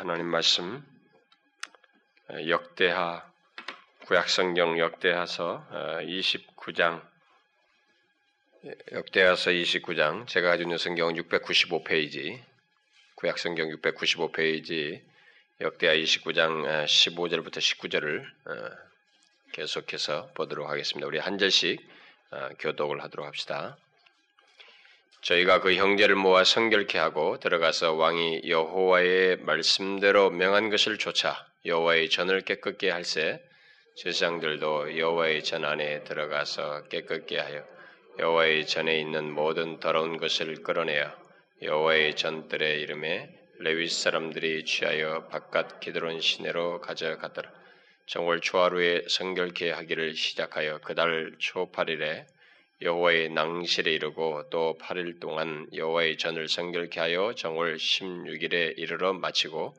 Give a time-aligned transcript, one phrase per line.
[0.00, 0.82] 하나님 말씀
[2.48, 3.30] 역대하
[4.06, 5.66] 구약성경 역대하서
[6.06, 7.06] 29장
[8.92, 12.42] 역대하서 29장 제가 가지고 있는 성경은 695페이지
[13.16, 15.02] 구약성경 695페이지
[15.60, 18.24] 역대하 29장 15절부터 19절을
[19.52, 21.06] 계속해서 보도록 하겠습니다.
[21.06, 21.78] 우리 한 절씩
[22.58, 23.76] 교독을 하도록 합시다.
[25.22, 32.40] 저희가 그 형제를 모아 성결케 하고 들어가서 왕이 여호와의 말씀대로 명한 것을 조차 여호와의 전을
[32.40, 33.42] 깨끗게 할세
[33.96, 37.62] 제사장들도 여호와의 전 안에 들어가서 깨끗게 하여
[38.18, 41.12] 여호와의 전에 있는 모든 더러운 것을 끌어내어
[41.62, 43.28] 여호와의 전들의 이름에
[43.58, 47.52] 레위 사람들이 취하여 바깥 기드론 시내로 가져갔더라.
[48.06, 52.24] 정월 초하루에 성결케 하기를 시작하여 그달 초 8일에
[52.82, 59.74] 여호와의 낭실에 이르고 또 8일 동안 여호와의 전을 성결케 하여 정월 16일에 이르러 마치고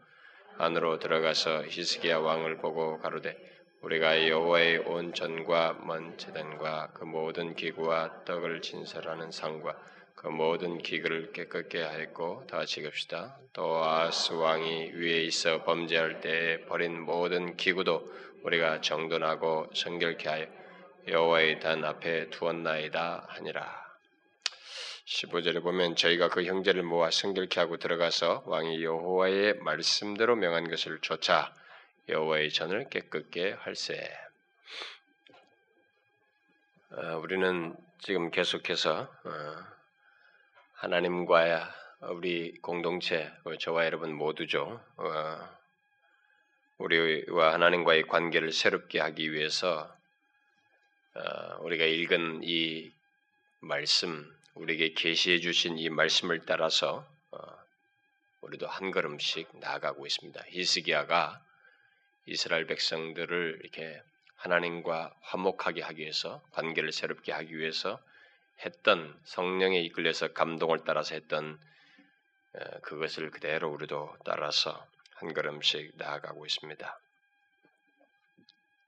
[0.60, 3.36] 안으로 들어가서 히스기야 왕을 보고 가로되
[3.82, 9.76] 우리가 여호와의 온 전과 먼 제단과 그 모든 기구와 떡을 진설하는 상과
[10.14, 13.40] 그 모든 기구를 깨끗게 하였고 다 지급시다.
[13.54, 18.08] 또 아스 왕이 위에 있어 범죄할 때 버린 모든 기구도
[18.44, 20.61] 우리가 정돈하고 성결케 하여
[21.08, 23.92] 여호와의 단 앞에 두었나이다 하니라.
[25.06, 31.54] 15절에 보면 저희가 그 형제를 모아 성결케 하고 들어가서 왕이 여호와의 말씀대로 명한 것을 조차
[32.08, 34.10] 여호와의 전을 깨끗게 할세.
[36.92, 39.56] 어, 우리는 지금 계속해서 어,
[40.74, 41.74] 하나님과
[42.10, 44.84] 우리 공동체, 저와 여러분 모두죠.
[44.98, 45.50] 어,
[46.78, 50.01] 우리와 하나님과의 관계를 새롭게 하기 위해서 어,
[51.60, 52.92] 우리가 읽은 이
[53.60, 57.38] 말씀, 우리에게 계시해 주신 이 말씀을 따라서 어,
[58.42, 60.44] 우리도 한 걸음씩 나아가고 있습니다.
[60.48, 61.44] 히스기야가
[62.26, 64.02] 이스라엘 백성들을 이렇게
[64.36, 68.02] 하나님과 화목하게 하기 위해서 관계를 새롭게 하기 위해서
[68.66, 71.60] 했던 성령에 이끌려서 감동을 따라서 했던
[72.54, 77.00] 어, 그것을 그대로 우리도 따라서 한 걸음씩 나아가고 있습니다.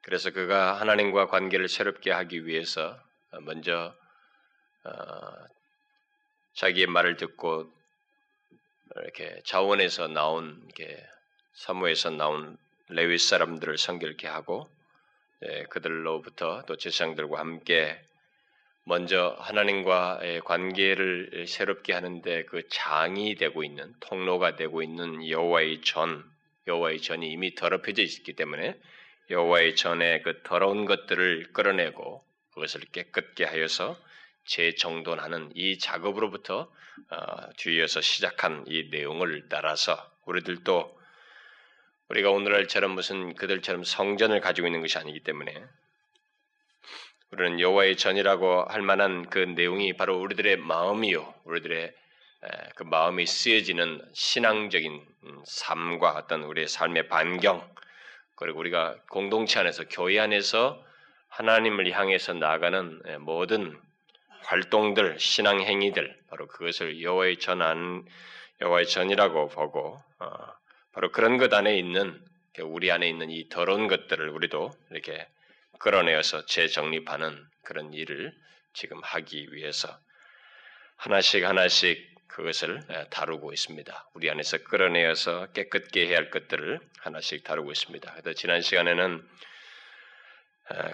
[0.04, 3.00] 그래서 그가 하나님과 관계를 새롭게 하기 위해서
[3.42, 3.96] 먼저
[4.84, 4.92] 어,
[6.54, 7.72] 자기의 말을 듣고
[8.98, 11.04] 이렇게 자원에서 나온 이렇게
[11.54, 12.58] 사무에서 나온
[12.90, 14.70] 레위 사람들을 성결케 하고
[15.46, 18.00] 예, 그들로부터 또 제사장들과 함께
[18.86, 26.24] 먼저 하나님과의 관계를 새롭게 하는데 그 장이 되고 있는 통로가 되고 있는 여호와의 전
[26.68, 28.78] 여호와의 전이 이미 더럽혀져 있기 때문에
[29.30, 32.24] 여호와의 전에 그 더러운 것들을 끌어내고
[32.54, 33.98] 그것을 깨끗게 하여서
[34.46, 36.72] 재정돈하는 이 작업으로부터
[37.10, 41.00] 어, 뒤이어서 시작한 이 내용을 따라서 우리들도
[42.10, 45.64] 우리가 오늘날처럼 무슨 그들처럼 성전을 가지고 있는 것이 아니기 때문에
[47.32, 51.92] 우리는 여호와의 전이라고 할 만한 그 내용이 바로 우리들의 마음이요, 우리들의
[52.76, 57.68] 그 마음이 쓰여지는 신앙적인 음, 삶과 어떤 우리의 삶의 반경,
[58.44, 60.84] 그리고 우리가 공동체 안에서 교회 안에서
[61.30, 63.80] 하나님을 향해서 나아가는 예, 모든
[64.42, 68.06] 활동들, 신앙 행위들, 바로 그것을 여호와의 전한
[68.60, 70.28] 여호와의 전이라고 보고 어,
[70.92, 72.22] 바로 그런 것 안에 있는
[72.60, 75.26] 우리 안에 있는 이 더러운 것들을 우리도 이렇게
[75.80, 78.34] 끌어내어서 재정립하는 그런 일을
[78.74, 79.88] 지금 하기 위해서
[80.98, 84.10] 하나씩 하나씩 그것을 다루고 있습니다.
[84.16, 88.12] 우리 안에서 끌어내어서 깨끗게 해야 할 것들을 하나씩 다루고 있습니다.
[88.12, 89.24] 그래서 지난 시간에는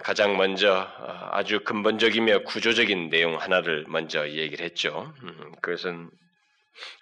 [0.02, 5.14] 가장 먼저 어, 아주 근본적이며 구조적인 내용 하나를 먼저 얘기를 했죠.
[5.22, 6.10] 음, 그것은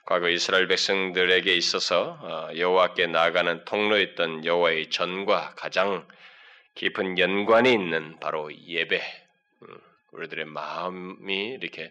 [0.05, 6.07] 과거 이스라엘 백성들에게 있어서 어, 여호와께 나아가는 통로였던 여호와의 전과 가장
[6.75, 9.03] 깊은 연관이 있는 바로 예배,
[9.63, 9.81] 음,
[10.13, 11.91] 우리들의 마음이 이렇게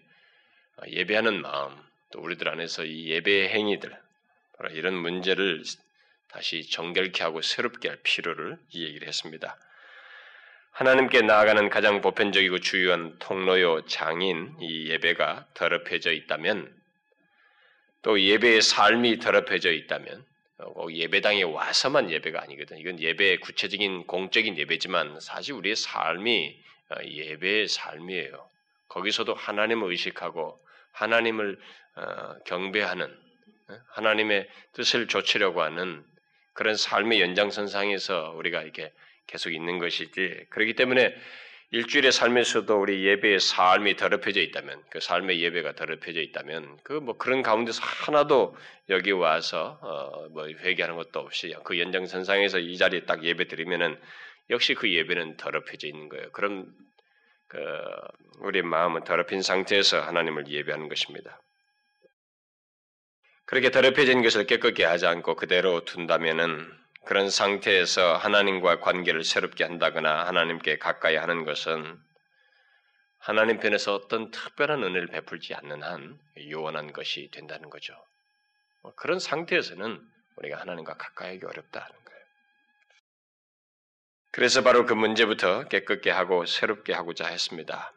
[0.76, 3.96] 어, 예배하는 마음, 또 우리들 안에서 이 예배 행위들
[4.56, 5.62] 바로 이런 문제를
[6.28, 9.56] 다시 정결케 하고 새롭게 할 필요를 이 얘기를 했습니다.
[10.72, 16.72] 하나님께 나아가는 가장 보편적이고 주요한 통로요 장인 이 예배가 더럽혀져 있다면
[18.02, 20.24] 또 예배의 삶이 더럽혀져 있다면
[20.90, 22.78] 예배당에 와서만 예배가 아니거든.
[22.78, 28.48] 이건 예배의 구체적인 공적인 예배지만 사실 우리의 삶이 어, 예배의 삶이에요.
[28.88, 30.58] 거기서도 하나님을 의식하고
[30.98, 31.58] 하나님을
[31.96, 36.04] 어, 경배하는 어, 하나님의 뜻을 좇으려고 하는
[36.54, 38.92] 그런 삶의 연장선상에서 우리가 이렇게
[39.26, 40.46] 계속 있는 것이지.
[40.50, 41.14] 그렇기 때문에
[41.70, 47.42] 일주일의 삶에서도 우리 예배의 삶이 더럽혀져 있다면, 그 삶의 예배가 더럽혀져 있다면, 그 뭐 그런
[47.42, 48.56] 가운데서 하나도
[48.88, 54.00] 여기 와서 어 뭐 회개하는 것도 없이 그 연장선상에서 이 자리에 딱 예배 드리면은
[54.50, 56.30] 역시 그 예배는 더럽혀져 있는 거예요.
[56.32, 56.66] 그럼
[57.48, 57.58] 그
[58.40, 61.40] 우리의 마음은 더럽힌 상태에서 하나님을 예배하는 것입니다.
[63.46, 66.70] 그렇게 더럽혀진 것을 깨끗게 하지 않고 그대로 둔다면은
[67.06, 71.98] 그런 상태에서 하나님과 관계를 새롭게 한다거나 하나님께 가까이 하는 것은
[73.18, 76.18] 하나님 편에서 어떤 특별한 은혜를 베풀지 않는 한
[76.50, 77.94] 요원한 것이 된다는 거죠.
[78.82, 80.00] 뭐 그런 상태에서는
[80.36, 82.07] 우리가 하나님과 가까이 하기 어렵다는.
[84.30, 87.92] 그래서 바로 그 문제부터 깨끗게 하고 새롭게 하고자 했습니다.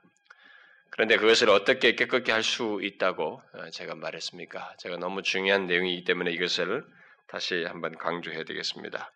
[0.90, 4.76] 그런데 그것을 어떻게 깨끗게 할 수 있다고 어, 제가 말했습니까?
[4.78, 6.84] 제가 너무 중요한 내용이기 때문에 이것을
[7.28, 9.12] 다시 한번 강조해야 되겠습니다.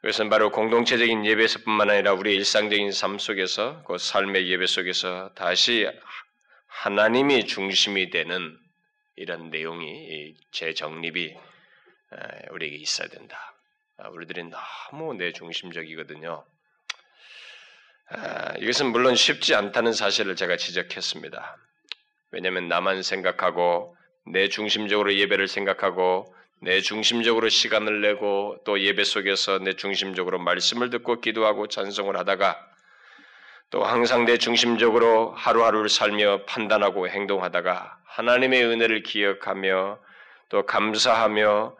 [0.00, 5.88] 그것은 바로 공동체적인 예배에서뿐만 아니라 우리 일상적인 삶 속에서 그 삶의 예배 속에서 다시
[6.68, 8.56] 하나님이 중심이 되는
[9.16, 11.34] 이런 내용이 재정립이
[12.50, 13.57] 우리에게 있어야 된다.
[14.00, 16.44] 아, 우리들이 너무 내 중심적이거든요.
[18.10, 21.56] 아, 이것은 물론 쉽지 않다는 사실을 제가 지적했습니다.
[22.30, 29.72] 왜냐하면 나만 생각하고 내 중심적으로 예배를 생각하고 내 중심적으로 시간을 내고 또 예배 속에서 내
[29.72, 32.56] 중심적으로 말씀을 듣고 기도하고 찬송을 하다가
[33.70, 39.98] 또 항상 내 중심적으로 하루하루를 살며 판단하고 행동하다가 하나님의 은혜를 기억하며
[40.50, 41.76] 또 감사하며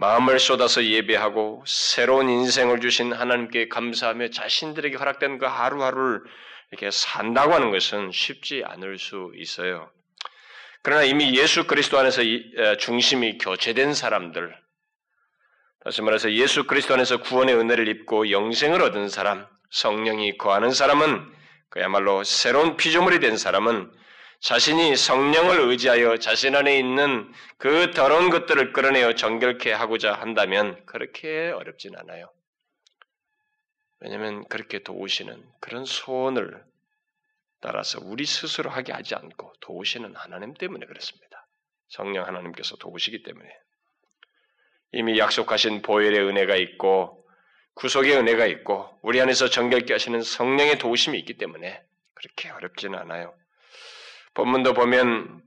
[0.00, 6.22] 마음을 쏟아서 예배하고 새로운 인생을 주신 하나님께 감사하며 자신들에게 허락된 그 하루하루를
[6.70, 9.90] 이렇게 산다고 하는 것은 쉽지 않을 수 있어요.
[10.82, 12.22] 그러나 이미 예수 그리스도 안에서
[12.78, 14.56] 중심이 교체된 사람들,
[15.84, 21.30] 다시 말해서 예수 그리스도 안에서 구원의 은혜를 입고 영생을 얻은 사람, 성령이 거하는 사람은
[21.68, 23.92] 그야말로 새로운 피조물이 된 사람은
[24.40, 31.94] 자신이 성령을 의지하여 자신 안에 있는 그 더러운 것들을 끌어내어 정결케 하고자 한다면 그렇게 어렵진
[31.96, 32.30] 않아요.
[34.00, 36.64] 왜냐하면 그렇게 도우시는 그런 소원을
[37.60, 41.46] 따라서 우리 스스로 하게 하지 않고 도우시는 하나님 때문에 그렇습니다.
[41.88, 43.46] 성령 하나님께서 도우시기 때문에
[44.92, 47.28] 이미 약속하신 보혈의 은혜가 있고
[47.74, 51.82] 구속의 은혜가 있고 우리 안에서 정결케 하시는 성령의 도우심이 있기 때문에
[52.14, 53.34] 그렇게 어렵지는 않아요.
[54.34, 55.40] 본문도 보면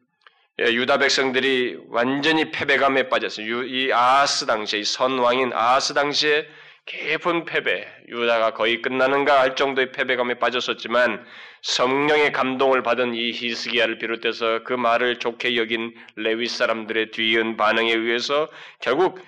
[0.61, 3.63] 예, 유다 백성들이 완전히 패배감에 빠졌어요.
[3.63, 6.47] 이 아하스 당시에 이 선왕인 아하스 당시에
[6.85, 11.25] 깊은 패배, 유다가 거의 끝나는가 할 정도의 패배감에 빠졌었지만
[11.61, 18.49] 성령의 감동을 받은 이 히스기야를 비롯해서 그 말을 좋게 여긴 레위 사람들의 뒤이은 반응에 의해서
[18.81, 19.21] 결국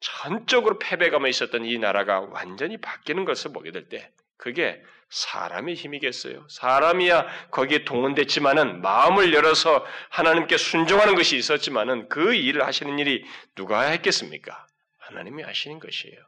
[0.00, 6.46] 전적으로 패배감에 있었던 이 나라가 완전히 바뀌는 것을 보게 될 때 그게 사람의 힘이겠어요.
[6.48, 13.24] 사람이야 거기에 동원됐지만은 마음을 열어서 하나님께 순종하는 것이 있었지만은 그 일을 하시는 일이
[13.54, 14.66] 누가 했겠습니까?
[14.98, 16.18] 하나님이 하시는 것이에요.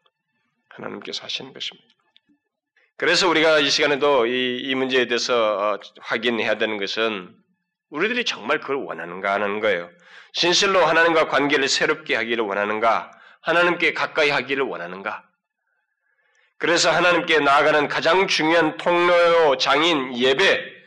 [0.69, 1.89] 하나님께서 하시는 것입니다.
[2.97, 7.35] 그래서 우리가 이 시간에도 이, 이 문제에 대해서 어, 확인해야 되는 것은
[7.91, 9.91] 우리들이 정말 그걸 원하는가 하는 거예요.
[10.33, 13.11] 진실로 하나님과 관계를 새롭게 하기를 원하는가?
[13.41, 15.28] 하나님께 가까이 하기를 원하는가?
[16.59, 20.79] 그래서 하나님께 나아가는 가장 중요한 통로 장인 예배,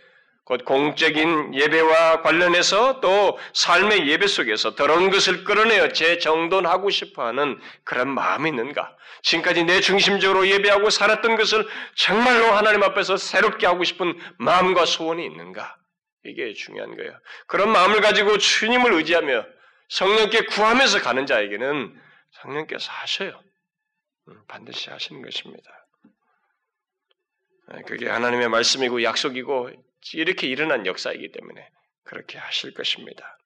[0.44, 8.09] 곧 공적인 예배와 관련해서 또 삶의 예배 속에서 더러운 것을 끌어내어 재정돈하고 싶어 하는 그런
[8.09, 8.97] 마음이 있는가?
[9.23, 15.78] 지금까지 내 중심적으로 예배하고 살았던 것을 정말로 하나님 앞에서 새롭게 하고 싶은 마음과 소원이 있는가?
[16.25, 17.13] 이게 중요한 거예요.
[17.47, 19.45] 그런 마음을 가지고 주님을 의지하며
[19.90, 21.95] 성령께 구하면서 가는 자에게는
[22.42, 23.40] 성령께서 하셔요.
[24.28, 25.69] 음, 반드시 하시는 것입니다.
[27.73, 29.71] 네, 그게 하나님의 말씀이고 약속이고
[30.13, 31.69] 이렇게 일어난 역사이기 때문에
[32.04, 33.37] 그렇게 하실 것입니다.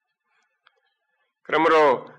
[1.44, 2.10] 그러므로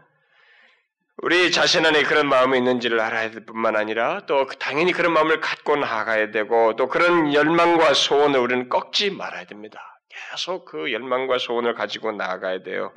[1.23, 5.77] 우리 자신 안에 그런 마음이 있는지를 알아야 될 뿐만 아니라 또 당연히 그런 마음을 갖고
[5.77, 9.81] 나가야 되고 또 그런 열망과 소원을 우리는 꺾지 말아야 됩니다.
[10.31, 12.93] 계속 그 열망과 소원을 가지고 나아가야 돼요.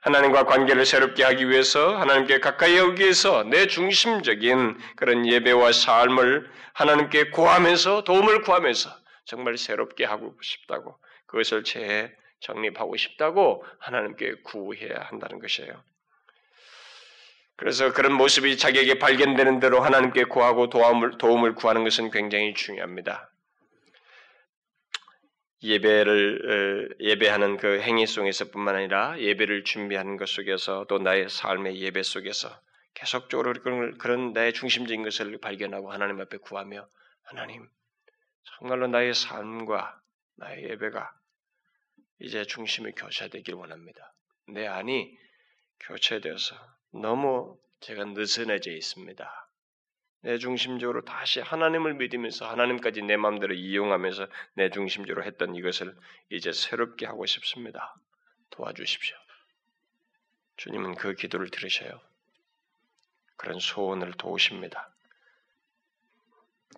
[0.00, 7.30] 하나님과 관계를 새롭게 하기 위해서 하나님께 가까이 오기 위해서 내 중심적인 그런 예배와 삶을 하나님께
[7.30, 8.90] 구하면서 도움을 구하면서
[9.26, 15.82] 정말 새롭게 하고 싶다고 그것을 재정립하고 싶다고 하나님께 구해야 한다는 것이에요.
[17.56, 23.30] 그래서 그런 모습이 자기에게 발견되는 대로 하나님께 구하고 도움을, 도움을 구하는 것은 굉장히 중요합니다.
[25.62, 32.48] 예배를 예배하는 그 행위 속에서뿐만 아니라 예배를 준비하는 것 속에서 또 나의 삶의 예배 속에서
[32.94, 36.88] 계속적으로 그런, 그런 나의 중심적인 것을 발견하고 하나님 앞에 구하며
[37.22, 37.68] 하나님
[38.42, 40.00] 정말로 나의 삶과
[40.36, 41.12] 나의 예배가
[42.20, 44.12] 이제 중심이 교체되길 원합니다.
[44.48, 45.16] 내 안이
[45.80, 46.56] 교체되어서
[46.92, 49.49] 너무 제가 느슨해져 있습니다.
[50.22, 55.96] 내 중심적으로 다시 하나님을 믿으면서 하나님까지 내 마음대로 이용하면서 내 중심적으로 했던 이것을
[56.28, 57.96] 이제 새롭게 하고 싶습니다.
[58.50, 59.16] 도와주십시오.
[60.56, 62.00] 주님은 그 기도를 들으셔요.
[63.36, 64.92] 그런 소원을 도우십니다.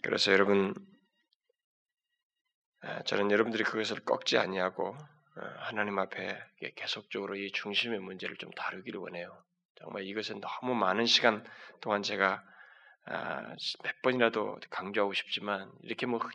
[0.02, 0.74] 그래서 여러분,
[3.06, 4.96] 저는 여러분들이 그것을 꺾지 아니하고
[5.34, 6.38] 어, 하나님 앞에
[6.76, 9.42] 계속적으로 이 중심의 문제를 좀 다루기를 원해요.
[9.76, 11.44] 정말 이것은 너무 많은 시간
[11.80, 12.51] 동안 제가 아,
[13.04, 16.30] 몇 번이라도 강조하고 싶지만 이렇게 뭐그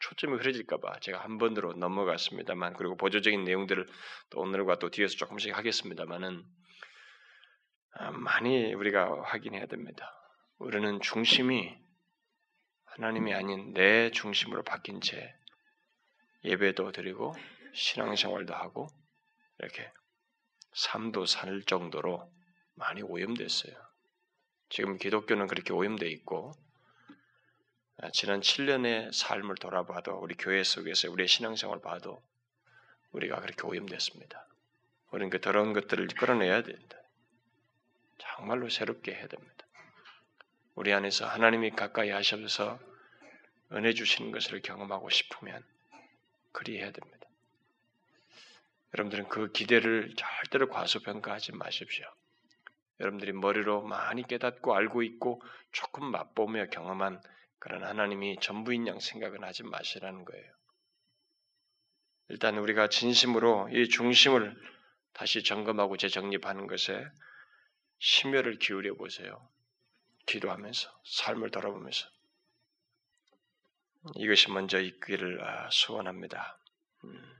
[0.00, 3.86] 초점이 흐려질까봐 제가 한 번으로 넘어갔습니다만 그리고 보조적인 내용들을
[4.30, 6.44] 또 오늘과 또 뒤에서 조금씩 하겠습니다만은
[7.92, 10.14] 아, 많이 우리가 확인해야 됩니다.
[10.58, 11.76] 우리는 중심이
[12.84, 15.34] 하나님이 아닌 내 중심으로 바뀐 채
[16.44, 17.34] 예배도 드리고
[17.72, 18.88] 신앙생활도 하고
[19.58, 19.90] 이렇게
[20.72, 22.30] 삶도 살 정도로
[22.74, 23.89] 많이 오염됐어요.
[24.70, 26.52] 지금 기독교는 그렇게 오염되어 있고
[27.98, 32.22] 아, 지난 7년의 삶을 돌아봐도 우리 교회 속에서 우리의 신앙생활을 봐도
[33.12, 34.46] 우리가 그렇게 오염됐습니다.
[35.10, 36.96] 우리는 그 더러운 것들을 끌어내야 된다.
[38.18, 39.66] 정말로 새롭게 해야 됩니다.
[40.76, 42.78] 우리 안에서 하나님이 가까이 하셔서
[43.72, 45.64] 은혜 주시는 것을 경험하고 싶으면
[46.52, 47.28] 그리해야 됩니다.
[48.94, 52.06] 여러분들은 그 기대를 절대로 과소평가하지 마십시오.
[53.00, 55.42] 여러분들이 머리로 많이 깨닫고 알고 있고
[55.72, 57.22] 조금 맛보며 경험한
[57.58, 60.52] 그런 하나님이 전부인 양 생각은 하지 마시라는 거예요.
[62.28, 64.56] 일단 우리가 진심으로 이 중심을
[65.12, 67.04] 다시 점검하고 재정립하는 것에
[67.98, 69.48] 심혈을 기울여 보세요.
[70.26, 72.08] 기도하면서 삶을 돌아보면서
[74.16, 76.58] 이것이 먼저 있기를 아, 소원합니다.
[77.04, 77.39] 음.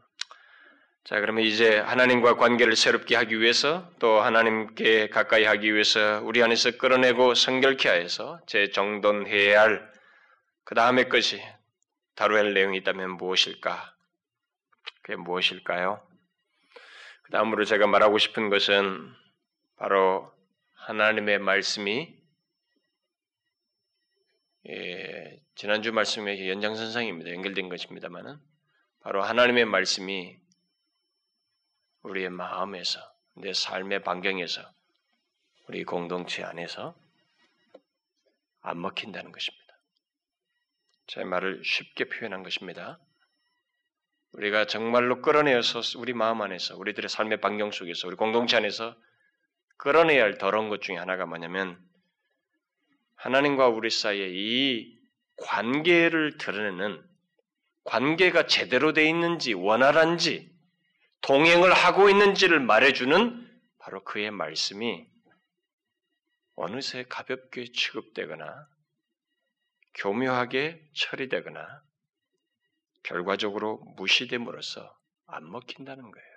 [1.04, 6.72] 자, 그러면 이제 하나님과 관계를 새롭게 하기 위해서 또 하나님께 가까이 하기 위해서 우리 안에서
[6.72, 9.90] 끌어내고 성결케 하여서 재정돈해야 할
[10.70, 11.42] 그 다음의 것이
[12.14, 13.92] 다루야 할 내용이 있다면 무엇일까?
[15.02, 16.00] 그게 무엇일까요?
[17.24, 19.12] 그 다음으로 제가 말하고 싶은 것은
[19.74, 20.32] 바로
[20.86, 22.16] 하나님의 말씀이
[24.68, 27.32] 예, 지난주 말씀의 연장선상입니다.
[27.32, 28.38] 연결된 것입니다만은
[29.00, 30.38] 바로 하나님의 말씀이
[32.02, 33.00] 우리의 마음에서,
[33.36, 34.62] 내 삶의 반경에서,
[35.68, 36.96] 우리 공동체 안에서
[38.62, 39.60] 안 먹힌다는 것입니다.
[41.06, 42.98] 제 말을 쉽게 표현한 것입니다.
[44.32, 48.96] 우리가 정말로 끌어내어서 우리 마음 안에서, 우리들의 삶의 반경 속에서, 우리 공동체 안에서
[49.76, 51.78] 끌어내야 할 더러운 것 중에 하나가 뭐냐면,
[53.16, 54.98] 하나님과 우리 사이에 이
[55.36, 57.02] 관계를 드러내는
[57.84, 60.49] 관계가 제대로 되어 있는지 원활한지
[61.22, 65.06] 동행을 하고 있는지를 말해주는 바로 그의 말씀이
[66.56, 68.68] 어느새 가볍게 취급되거나
[69.94, 71.82] 교묘하게 처리되거나
[73.02, 74.96] 결과적으로 무시됨으로써
[75.26, 76.30] 안 먹힌다는 거예요.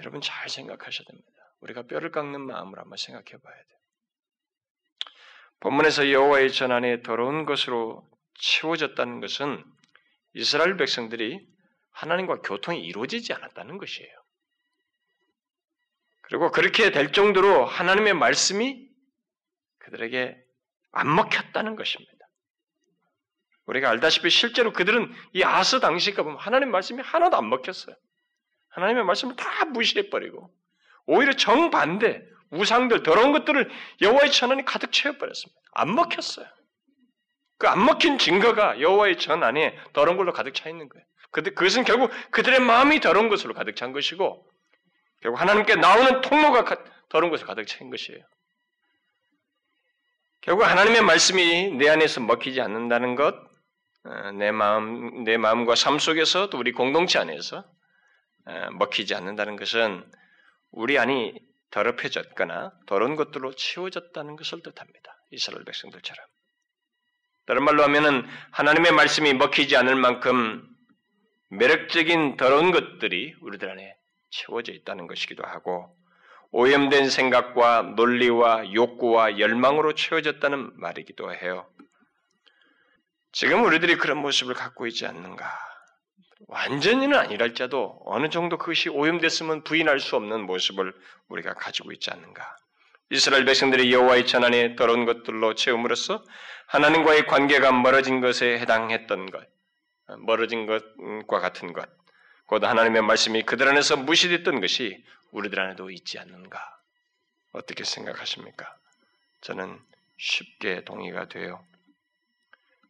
[0.00, 1.30] 여러분 잘 생각하셔야 됩니다.
[1.60, 3.78] 우리가 뼈를 깎는 마음을 한번 생각해 봐야 돼요.
[5.60, 9.64] 본문에서 여호와의 전안에 더러운 것으로 채워졌다는 것은
[10.34, 11.53] 이스라엘 백성들이
[11.94, 14.12] 하나님과 교통이 이루어지지 않았다는 것이에요.
[16.22, 18.88] 그리고 그렇게 될 정도로 하나님의 말씀이
[19.78, 20.36] 그들에게
[20.92, 22.12] 안 먹혔다는 것입니다.
[23.66, 27.96] 우리가 알다시피 실제로 그들은 이 아스 당시가 보면 하나님 말씀이 하나도 안 먹혔어요.
[28.68, 30.52] 하나님의 말씀을 다 무시해버리고
[31.06, 33.70] 오히려 정반대 우상들 더러운 것들을
[34.00, 35.60] 여호와의 천안이 가득 채워버렸습니다.
[35.72, 36.46] 안 먹혔어요.
[37.58, 41.04] 그 안 먹힌 증거가 여호와의 전 안에 더러운 걸로 가득 차 있는 거예요.
[41.42, 44.46] 그것은 결국 그들의 마음이 더러운 것으로 가득 찬 것이고
[45.20, 46.64] 결국 하나님께 나오는 통로가
[47.08, 48.20] 더러운 것으로 가득 찬 것이에요.
[50.40, 53.34] 결국 하나님의 말씀이 내 안에서 먹히지 않는다는 것,
[54.04, 57.64] 어, 내 마음, 내 마음과 삶 속에서 또 우리 공동체 안에서
[58.46, 60.04] 어, 먹히지 않는다는 것은
[60.70, 61.34] 우리 안이
[61.70, 65.16] 더럽혀졌거나 더러운 것들로 치워졌다는 것을 뜻합니다.
[65.30, 66.24] 이스라엘 백성들처럼.
[67.46, 70.73] 다른 말로 하면은 하나님의 말씀이 먹히지 않을 만큼
[71.56, 73.96] 매력적인 더러운 것들이 우리들 안에
[74.30, 75.96] 채워져 있다는 것이기도 하고
[76.50, 81.68] 오염된 생각과 논리와 욕구와 열망으로 채워졌다는 말이기도 해요.
[83.32, 85.44] 지금 우리들이 그런 모습을 갖고 있지 않는가?
[86.46, 90.94] 완전히는 아니랄지라도 어느 정도 그것이 오염됐으면 부인할 수 없는 모습을
[91.28, 92.56] 우리가 가지고 있지 않는가?
[93.10, 96.24] 이스라엘 백성들이 여호와의 전안에 더러운 것들로 채움으로써
[96.68, 99.53] 하나님과의 관계가 멀어진 것에 해당했던 것,
[100.18, 101.88] 멀어진 것과 같은 것,
[102.46, 106.60] 곧 하나님의 말씀이 그들 안에서 무시됐던 것이 우리들 안에도 있지 않는가?
[107.52, 108.76] 어떻게 생각하십니까?
[109.40, 109.78] 저는
[110.18, 111.64] 쉽게 동의가 돼요.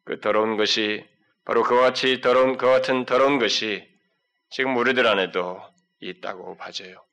[0.04, 1.06] 그 더러운 것이
[1.44, 3.86] 바로 그와 같이 더러운 그 같은 더러운 것이
[4.50, 5.62] 지금 우리들 안에도
[6.00, 7.04] 있다고 봐져요.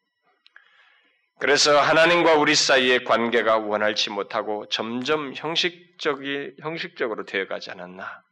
[1.39, 8.23] 그래서 하나님과 우리 사이의 관계가 원활치 못하고 점점 형식적이 형식적으로 되어가지 않았나?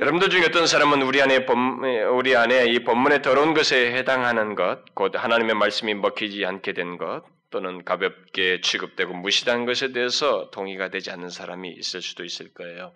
[0.00, 4.84] 여러분들 중에 어떤 사람은 우리 안에 본, 우리 안에 이 본문의 더러운 것에 해당하는 것,
[4.94, 11.10] 곧 하나님의 말씀이 먹히지 않게 된 것, 또는 가볍게 취급되고 무시한 것에 대해서 동의가 되지
[11.10, 12.92] 않는 사람이 있을 수도 있을 거예요.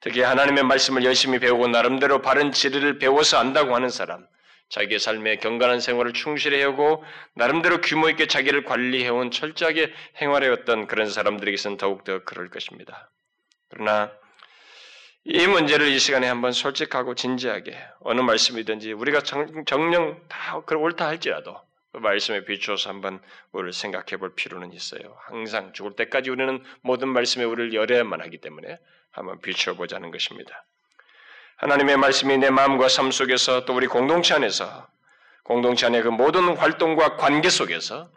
[0.00, 4.26] 특히 하나님의 말씀을 열심히 배우고 나름대로 바른 지리를 배워서 안다고 하는 사람,
[4.70, 11.76] 자기의 삶에 경건한 생활을 충실히 해오고 나름대로 규모 있게 자기를 관리해온 철저하게 행활해왔던 그런 사람들에게서는
[11.76, 13.10] 더욱더 그럴 것입니다.
[13.68, 14.10] 그러나
[15.24, 21.60] 이 문제를 이 시간에 한번 솔직하고 진지하게 어느 말씀이든지 우리가 정, 정령 다 옳다 할지라도
[21.92, 23.20] 그 말씀에 비추어서 한번
[23.52, 25.16] 우리를 생각해 볼 필요는 있어요.
[25.26, 28.78] 항상 죽을 때까지 우리는 모든 말씀에 우리를 열어야만 하기 때문에
[29.10, 30.64] 한번 비추어 보자는 것입니다.
[31.56, 34.86] 하나님의 말씀이 내 마음과 삶 속에서 또 우리 공동체 안에서
[35.42, 38.10] 공동체 안의 그 모든 활동과 관계 속에서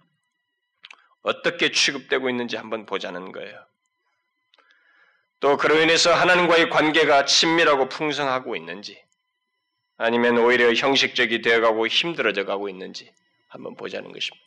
[1.23, 3.65] 어떻게 취급되고 있는지 한번 보자는 거예요.
[5.41, 9.03] 또 그로 인해서 하나님과의 관계가 친밀하고 풍성하고 있는지
[9.97, 13.11] 아니면 오히려 형식적이 되어가고 힘들어져 가고 있는지
[13.49, 14.45] 한번 보자는 것입니다.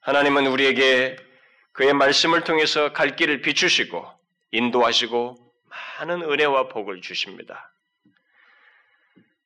[0.00, 1.16] 하나님은 우리에게
[1.72, 4.06] 그의 말씀을 통해서 갈 길을 비추시고
[4.52, 5.36] 인도하시고
[5.98, 7.70] 많은 은혜와 복을 주십니다.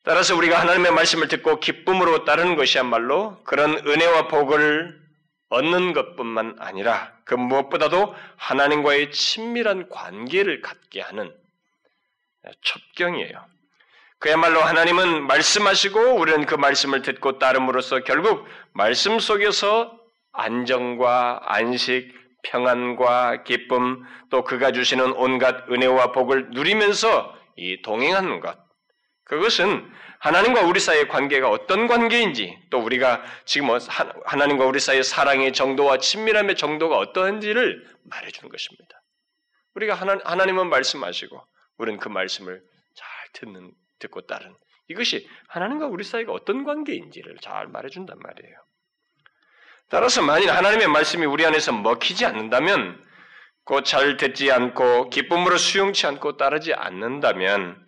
[0.05, 5.02] 따라서 우리가 하나님의 말씀을 듣고 기쁨으로 따르는 것이야말로 그런 은혜와 복을
[5.53, 11.31] 얻는 것뿐만 아니라 그 무엇보다도 하나님과의 친밀한 관계를 갖게 하는
[12.63, 13.45] 첩경이에요.
[14.19, 19.99] 그야말로 하나님은 말씀하시고 우리는 그 말씀을 듣고 따름으로써 결국 말씀 속에서
[20.33, 28.57] 안정과 안식, 평안과 기쁨, 또 그가 주시는 온갖 은혜와 복을 누리면서 이 동행하는 것.
[29.25, 33.79] 그것은 하나님과 우리 사이의 관계가 어떤 관계인지, 또 우리가 지금 뭐
[34.25, 39.03] 하나님과 우리 사이의 사랑의 정도와 친밀함의 정도가 어떠한지를 말해주는 것입니다.
[39.75, 41.45] 우리가 하나, 하나님은 말씀하시고,
[41.79, 42.63] 우리는 그 말씀을
[42.95, 44.55] 잘 듣는 듣고 따른
[44.89, 48.57] 이것이 하나님과 우리 사이가 어떤 관계인지를 잘 말해준단 말이에요.
[49.89, 53.03] 따라서 만일 하나님의 말씀이 우리 안에서 먹히지 않는다면
[53.65, 57.87] 곧잘 듣지 않고 기쁨으로 수용치 않고 따르지 않는다면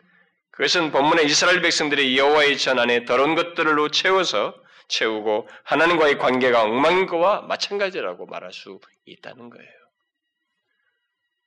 [0.55, 4.55] 그것은 본문의 이스라엘 백성들이 여호와의 전 안에 더러운 것들로 채워서
[4.87, 9.73] 채우고 하나님과의 관계가 엉망인 것과 마찬가지라고 말할 수 있다는 거예요.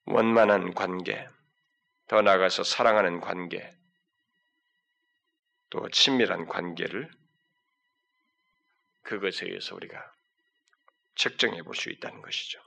[0.08, 1.26] 원만한 관계,
[2.08, 3.74] 더 나아가서 사랑하는 관계,
[5.70, 7.10] 또 친밀한 관계를
[9.04, 10.04] 그것에 의해서 우리가
[11.16, 12.67] 측정해 볼 수 있다는 것이죠.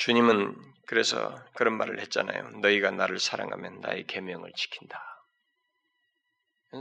[0.00, 2.60] 주님은 그래서 그런 말을 했잖아요.
[2.62, 4.98] 너희가 나를 사랑하면 나의 계명을 지킨다.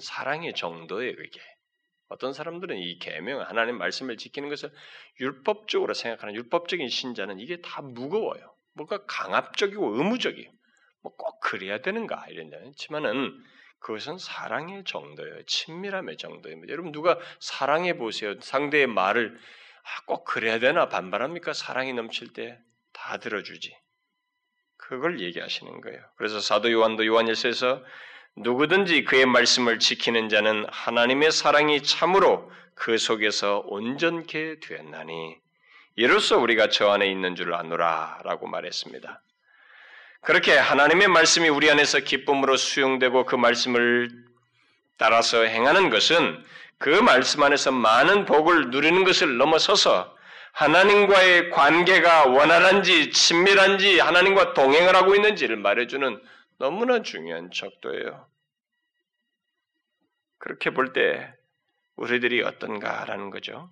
[0.01, 1.39] 사랑의 정도예요, 그게.
[2.07, 4.71] 어떤 사람들은 이 계명, 하나님 말씀을 지키는 것을
[5.19, 8.55] 율법적으로 생각하는 율법적인 신자는 이게 다 무거워요.
[8.73, 10.49] 뭔가 강압적이고 의무적이에요.
[11.01, 13.37] 뭐 꼭 그래야 되는가 이런 데지만은
[13.79, 15.43] 그것은 사랑의 정도예요.
[15.45, 16.71] 친밀함의 정도입니다.
[16.71, 18.39] 여러분 누가 사랑해 보세요.
[18.39, 21.53] 상대의 말을 아, 꼭 그래야 되나 반발합니까?
[21.53, 22.59] 사랑이 넘칠 때
[22.99, 23.75] 다 들어주지.
[24.77, 25.99] 그걸 얘기하시는 거예요.
[26.17, 27.83] 그래서 사도 요한도 요한일서에서
[28.35, 35.35] 누구든지 그의 말씀을 지키는 자는 하나님의 사랑이 참으로 그 속에서 온전케 되었나니
[35.95, 39.21] 이로써 우리가 저 안에 있는 줄 아노라라고 말했습니다.
[40.21, 44.09] 그렇게 하나님의 말씀이 우리 안에서 기쁨으로 수용되고 그 말씀을
[44.97, 46.43] 따라서 행하는 것은
[46.77, 50.18] 그 말씀 안에서 많은 복을 누리는 것을 넘어서서
[50.53, 56.21] 하나님과의 관계가 원활한지 친밀한지 하나님과 동행을 하고 있는지를 말해주는
[56.57, 58.27] 너무나 중요한 척도예요.
[60.37, 61.33] 그렇게 볼 때
[61.95, 63.69] 우리들이 어떤가라는 거죠.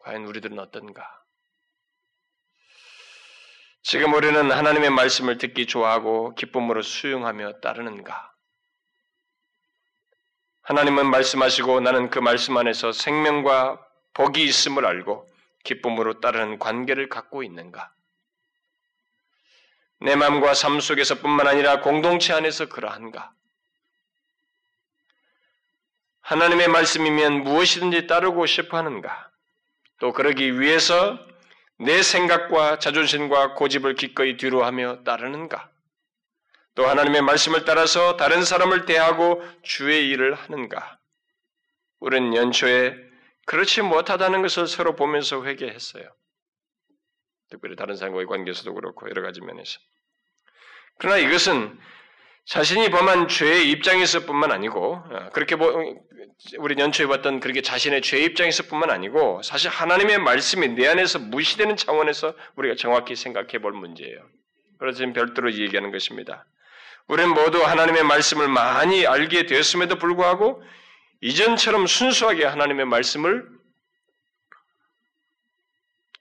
[0.00, 1.04] 과연 우리들은 어떤가?
[3.82, 8.32] 지금 우리는 하나님의 말씀을 듣기 좋아하고 기쁨으로 수용하며 따르는가?
[10.62, 15.29] 하나님은 말씀하시고 나는 그 말씀 안에서 생명과 복이 있음을 알고
[15.64, 17.92] 기쁨으로 따르는 관계를 갖고 있는가?
[20.00, 23.32] 내 마음과 삶 속에서뿐만 아니라 공동체 안에서 그러한가?
[26.22, 29.30] 하나님의 말씀이면 무엇이든지 따르고 싶어 하는가?
[29.98, 31.18] 또 그러기 위해서
[31.78, 35.70] 내 생각과 자존심과 고집을 기꺼이 뒤로하며 따르는가?
[36.74, 40.98] 또 하나님의 말씀을 따라서 다른 사람을 대하고 주의 일을 하는가?
[41.98, 43.09] 우리는 연초에
[43.46, 46.04] 그렇지 못하다는 것을 서로 보면서 회개했어요.
[47.50, 49.78] 특별히 다른 사람과의 관계에서도 그렇고 여러 가지 면에서.
[50.98, 51.78] 그러나 이것은
[52.46, 55.56] 자신이 범한 죄의 입장에서뿐만 아니고 어, 그렇게
[56.58, 62.34] 우리 연초에 봤던 그렇게 자신의 죄의 입장에서뿐만 아니고 사실 하나님의 말씀이 내 안에서 무시되는 차원에서
[62.56, 64.26] 우리가 정확히 생각해 볼 문제예요.
[64.78, 66.46] 그래서 지금 별도로 얘기하는 것입니다.
[67.06, 70.62] 우리는 모두 하나님의 말씀을 많이 알게 되었음에도 불구하고
[71.20, 73.48] 이전처럼 순수하게 하나님의 말씀을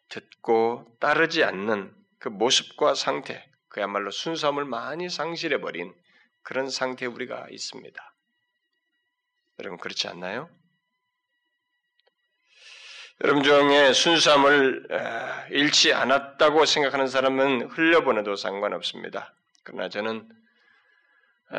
[0.09, 5.93] 듣고 따르지 않는 그 모습과 상태, 그야말로 순수함을 많이 상실해버린
[6.41, 8.13] 그런 상태에 우리가 있습니다.
[9.59, 10.49] 여러분, 그렇지 않나요?
[13.21, 19.33] 여러분 중에 순수함을 잃지 않았다고 생각하는 사람은 흘려보내도 상관없습니다.
[19.63, 20.29] 그러나 저는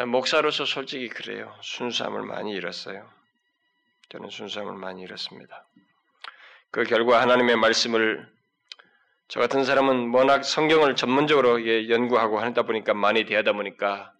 [0.08, 1.54] 목사로서 솔직히 그래요.
[1.62, 3.19] 순수함을 많이 잃었어요.
[4.10, 5.64] 저는 순수함을 많이 잃었습니다.
[6.70, 8.28] 그 결과 하나님의 말씀을
[9.28, 14.12] 저 같은 사람은 워낙 성경을 전문적으로 연구하고 하다 보니까 많이 대하다 보니까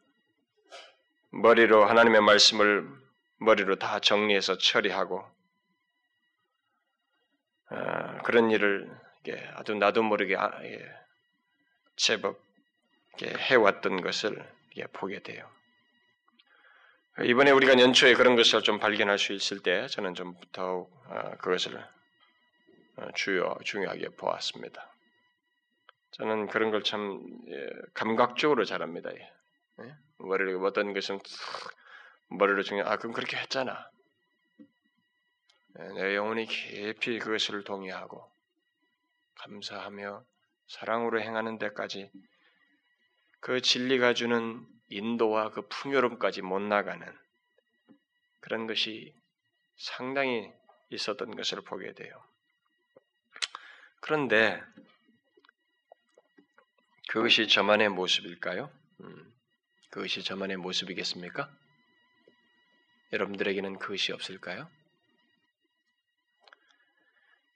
[1.31, 2.89] 머리로 하나님의 말씀을
[3.39, 5.25] 머리로 다 정리해서 처리하고
[7.71, 8.89] 어, 그런 일을
[9.55, 10.53] 아주 나도 모르게 아,
[11.97, 12.41] 제법
[13.21, 14.49] 해왔던 것을
[14.93, 15.51] 보게 돼요.
[17.19, 21.77] 이번에 우리가 연초에 그런 것을 좀 발견할 수 있을 때 저는 좀 더욱 어, 그것을
[22.97, 24.91] 어, 주요 중요하게 보았습니다.
[26.13, 29.11] 저는 그런 걸참 예, 감각적으로 잘합니다.
[29.15, 29.95] 예.
[30.19, 31.19] 머리를 어떤 것은
[32.29, 33.91] 머리를 중요 아 그럼 그렇게 했잖아.
[35.79, 38.31] 예, 내 영혼이 깊이 그것을 동의하고
[39.35, 40.25] 감사하며
[40.69, 42.11] 사랑으로 행하는 데까지
[43.41, 47.07] 그 진리가 주는 인도와 그 풍요로움까지 못 나가는
[48.41, 49.15] 그런 것이
[49.77, 50.53] 상당히
[50.91, 52.23] 있었던 것을 보게 돼요.
[54.01, 54.63] 그런데
[57.09, 58.71] 그것이 저만의 모습일까요?
[59.01, 59.35] 음,
[59.91, 61.51] 그것이 저만의 모습이겠습니까?
[63.13, 64.71] 여러분들에게는 그것이 없을까요?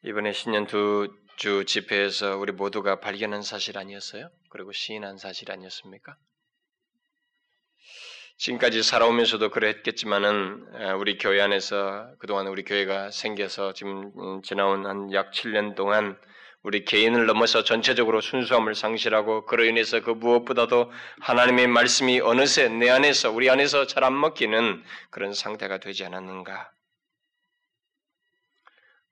[0.03, 4.31] 이번에 신년 두 주 집회에서 우리 모두가 발견한 사실 아니었어요?
[4.51, 6.17] 그리고 시인한 사실 아니었습니까?
[8.37, 10.67] 지금까지 살아오면서도 그랬겠지만은
[10.99, 16.19] 우리 교회 안에서 그동안 우리 교회가 생겨서 지금 음, 지나온 한 약 7년 동안
[16.63, 23.31] 우리 개인을 넘어서 전체적으로 순수함을 상실하고 그로 인해서 그 무엇보다도 하나님의 말씀이 어느새 내 안에서
[23.31, 26.71] 우리 안에서 잘 안 먹히는 그런 상태가 되지 않았는가?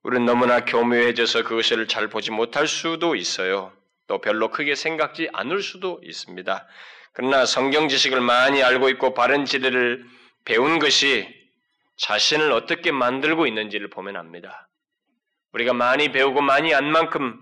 [0.03, 3.73] 우리는 너무나 교묘해져서 그것을 잘 보지 못할 수도 있어요.
[4.09, 6.67] 또 별로 크게 생각지 않을 수도 있습니다.
[7.12, 10.05] 그러나 성경 지식을 많이 알고 있고 바른 지혜를
[10.44, 11.29] 배운 것이
[11.96, 14.68] 자신을 어떻게 만들고 있는지를 보면 압니다.
[15.53, 17.38] 우리가 많이 배우고 많이 안 만큼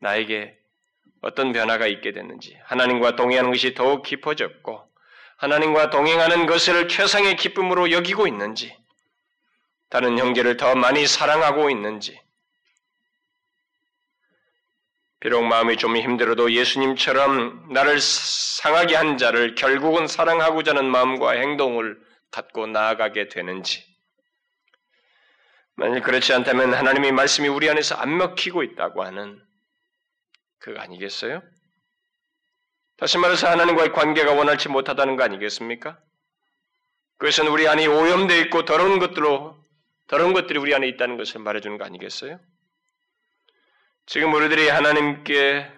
[0.00, 0.56] 나에게
[1.22, 4.86] 어떤 변화가 있게 됐는지, 하나님과 동행하는 것이 더욱 깊어졌고,
[5.38, 8.76] 하나님과 동행하는 것을 최상의 기쁨으로 여기고 있는지,
[9.88, 12.20] 다른 형제를 더 많이 사랑하고 있는지,
[15.24, 21.98] 비록 마음이 좀 힘들어도 예수님처럼 나를 상하게 한 자를 결국은 사랑하고자 하는 마음과 행동을
[22.30, 23.82] 갖고 나아가게 되는지,
[25.76, 29.42] 만일 그렇지 않다면 하나님의 말씀이 우리 안에서 안 먹히고 있다고 하는
[30.58, 31.42] 그거 아니겠어요?
[32.98, 35.98] 다시 말해서 하나님과의 관계가 원활치 못하다는 거 아니겠습니까?
[37.16, 39.56] 그것은 우리 안에 오염되어 있고 더러운 것들로
[40.06, 42.38] 더러운 것들이 우리 안에 있다는 것을 말해주는 거 아니겠어요?
[44.06, 45.70] 지금 우리들이 하나님께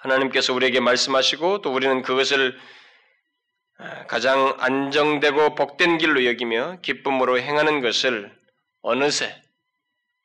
[0.00, 2.58] 하나님께서 우리에게 말씀하시고 또 우리는 그것을
[4.06, 8.36] 가장 안정되고 복된 길로 여기며 기쁨으로 행하는 것을
[8.82, 9.34] 어느새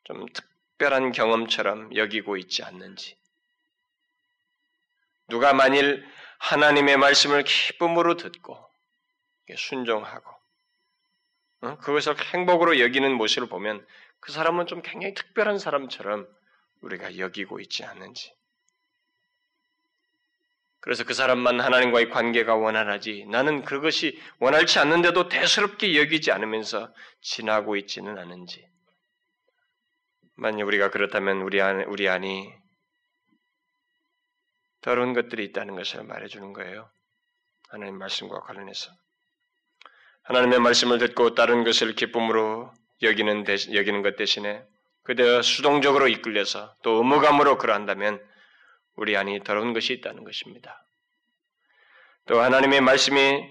[0.04, 3.16] 좀 특별한 경험처럼 여기고 있지 않는지.
[5.28, 6.06] 누가 만일
[6.38, 8.58] 하나님의 말씀을 기쁨으로 듣고
[9.56, 10.30] 순종하고
[11.80, 13.86] 그것을 행복으로 여기는 모습을 보면
[14.20, 16.26] 그 사람은 좀 굉장히 특별한 사람처럼
[16.82, 18.32] 우리가 여기고 있지 않는지.
[20.80, 28.18] 그래서 그 사람만 하나님과의 관계가 원활하지 나는 그것이 원활치 않는데도 대수롭게 여기지 않으면서 지나고 있지는
[28.18, 28.68] 않은지.
[30.34, 32.52] 만약 우리가 그렇다면 우리 안, 우리 안이
[34.80, 36.90] 더러운 것들이 있다는 것을 말해주는 거예요.
[37.68, 38.90] 하나님 말씀과 관련해서.
[40.24, 44.64] 하나님의 말씀을 듣고 다른 것을 기쁨으로 여기는, 대신, 여기는 것 대신에
[45.04, 48.20] 그대로 수동적으로 이끌려서 또 의무감으로 그러한다면
[48.96, 50.84] 우리 안이 더러운 것이 있다는 것입니다.
[52.26, 53.42] 또 하나님의 말씀이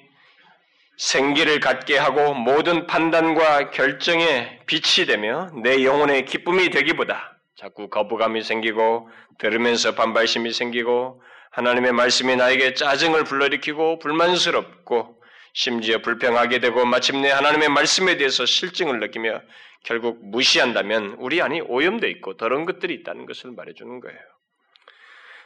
[0.98, 9.10] 생기를 갖게 하고 모든 판단과 결정에 빛이 되며 내 영혼의 기쁨이 되기보다 자꾸 거부감이 생기고
[9.40, 15.21] 들으면서 반발심이 생기고 하나님의 말씀이 나에게 짜증을 불러일으키고 불만스럽고
[15.54, 19.42] 심지어 불평하게 되고 마침내 하나님의 말씀에 대해서 실증을 느끼며
[19.84, 24.20] 결국 무시한다면 우리 안이 오염되어 있고 더러운 것들이 있다는 것을 말해주는 거예요.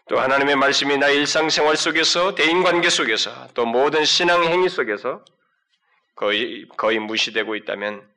[0.08, 5.26] 또 하나님의 말씀이 나 일상생활 속에서 대인관계 속에서 또 모든 신앙 행위 속에서
[6.16, 8.08] 거의 거의 무시되고 있다면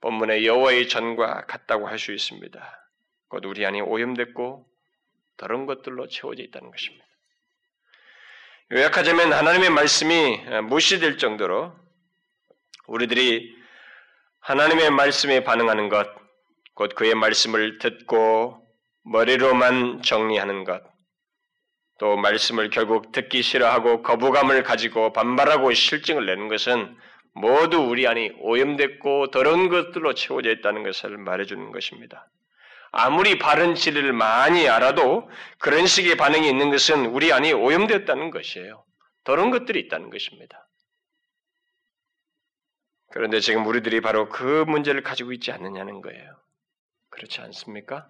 [0.00, 2.88] 본문의 여호와의 전과 같다고 할 수 있습니다.
[3.28, 4.66] 곧 우리 안이 오염됐고
[5.36, 7.01] 더러운 것들로 채워져 있다는 것입니다.
[8.72, 10.38] 요약하자면 하나님의 말씀이
[10.70, 11.74] 무시될 정도로
[12.86, 13.54] 우리들이
[14.40, 16.08] 하나님의 말씀에 반응하는 것,
[16.72, 18.66] 곧 그의 말씀을 듣고
[19.04, 20.82] 머리로만 정리하는 것,
[21.98, 26.96] 또 말씀을 결국 듣기 싫어하고 거부감을 가지고 반발하고 실증을 내는 것은
[27.34, 32.26] 모두 우리 안이 오염됐고 더러운 것들로 채워져 있다는 것을 말해주는 것입니다.
[32.92, 35.28] 아무리 바른 진리를 많이 알아도
[35.58, 38.84] 그런 식의 반응이 있는 것은 우리 안이 오염되었다는 것이에요.
[39.24, 40.68] 더러운 것들이 있다는 것입니다.
[43.12, 46.36] 그런데 지금 우리들이 바로 그 문제를 가지고 있지 않느냐는 거예요.
[47.10, 48.08] 그렇지 않습니까?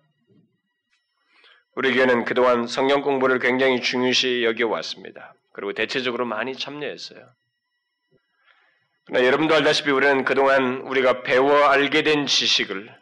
[1.74, 5.34] 우리 교회는 그동안 성경 공부를 굉장히 중요시 여겨왔습니다.
[5.52, 7.32] 그리고 대체적으로 많이 참여했어요.
[9.06, 13.01] 그러나 여러분도 알다시피 우리는 그동안 우리가 배워 알게 된 지식을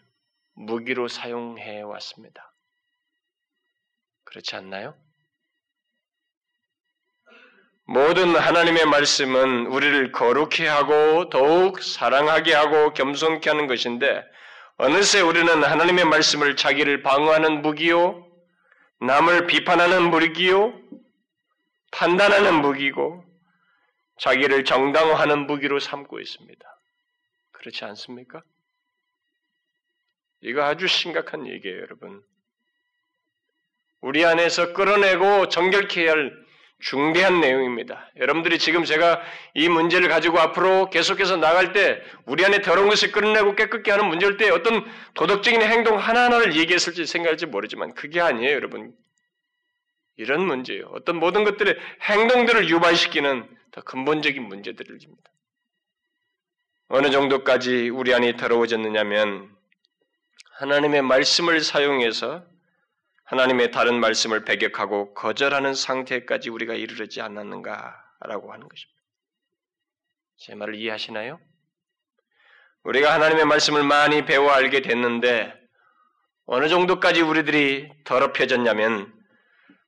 [0.61, 2.53] 무기로 사용해 왔습니다.
[4.25, 4.95] 그렇지 않나요?
[7.85, 14.23] 모든 하나님의 말씀은 우리를 거룩히 하고 더욱 사랑하게 하고 겸손케 하는 것인데
[14.77, 18.27] 어느새 우리는 하나님의 말씀을 자기를 방어하는 무기요,
[19.01, 20.79] 남을 비판하는 무기요,
[21.91, 23.25] 판단하는 무기고
[24.19, 26.65] 자기를 정당화하는 무기로 삼고 있습니다.
[27.53, 28.43] 그렇지 않습니까?
[30.43, 32.23] 이거 아주 심각한 얘기예요, 여러분.
[34.01, 36.33] 우리 안에서 끌어내고 정결케 할
[36.81, 38.11] 중대한 내용입니다.
[38.17, 39.21] 여러분들이 지금 제가
[39.53, 44.39] 이 문제를 가지고 앞으로 계속해서 나갈 때 우리 안에 더러운 것을 끌어내고 깨끗게 하는 문제일
[44.39, 48.95] 때 어떤 도덕적인 행동 하나하나를 얘기했을지 생각할지 모르지만 그게 아니에요, 여러분.
[50.17, 50.87] 이런 문제예요.
[50.93, 55.31] 어떤 모든 것들의 행동들을 유발시키는 더 근본적인 문제들입니다.
[56.89, 59.60] 어느 정도까지 우리 안이 더러워졌느냐면
[60.61, 62.45] 하나님의 말씀을 사용해서
[63.25, 69.01] 하나님의 다른 말씀을 배격하고 거절하는 상태까지 우리가 이르르지 않았는가라고 하는 것입니다.
[70.37, 71.41] 제 말을 이해하시나요?
[72.83, 75.55] 우리가 하나님의 말씀을 많이 배워 알게 됐는데
[76.45, 79.11] 어느 정도까지 우리들이 더럽혀졌냐면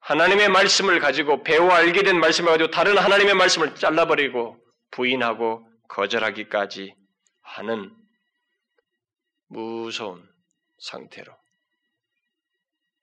[0.01, 4.57] 하나님의 말씀을 가지고 배워 알게 된 말씀을 가지고 다른 하나님의 말씀을 잘라버리고
[4.91, 6.95] 부인하고 거절하기까지
[7.43, 7.95] 하는
[9.49, 10.32] 무서운
[10.83, 11.33] 상태로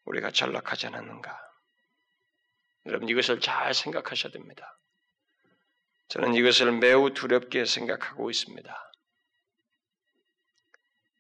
[0.06, 1.40] 우리가 전락하지 않았는가?
[2.86, 4.78] 여러분 이것을 잘 생각하셔야 됩니다.
[6.10, 8.92] 저는 이것을 매우 두렵게 생각하고 있습니다.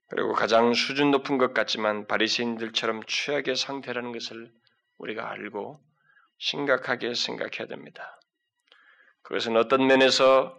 [0.07, 4.51] 그리고 가장 수준 높은 것 같지만 바리새인들처럼 최악의 상태라는 것을
[4.97, 5.79] 우리가 알고
[6.39, 8.19] 심각하게 생각해야 됩니다.
[9.21, 10.58] 그것은 어떤 면에서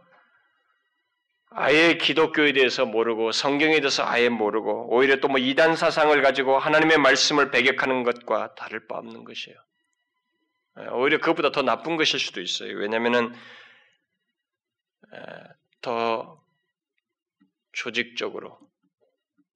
[1.50, 6.98] 아예 기독교에 대해서 모르고 성경에 대해서 아예 모르고 오히려 또 뭐 이단 사상을 가지고 하나님의
[6.98, 9.58] 말씀을 배격하는 것과 다를 바 없는 것이에요.
[10.80, 12.76] 예, 오히려 그것보다 더 나쁜 것일 수도 있어요.
[12.76, 13.34] 왜냐하면은
[15.80, 16.40] 더
[17.72, 18.58] 조직적으로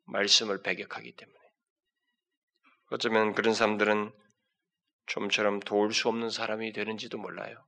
[0.07, 1.39] 말씀을 배격하기 때문에
[2.91, 4.13] 어쩌면 그런 사람들은
[5.07, 7.65] 좀처럼 도울 수 없는 사람이 되는지도 몰라요.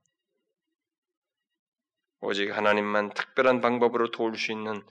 [2.19, 4.83] 오직 하나님만 특별한 방법으로 도울 수 있는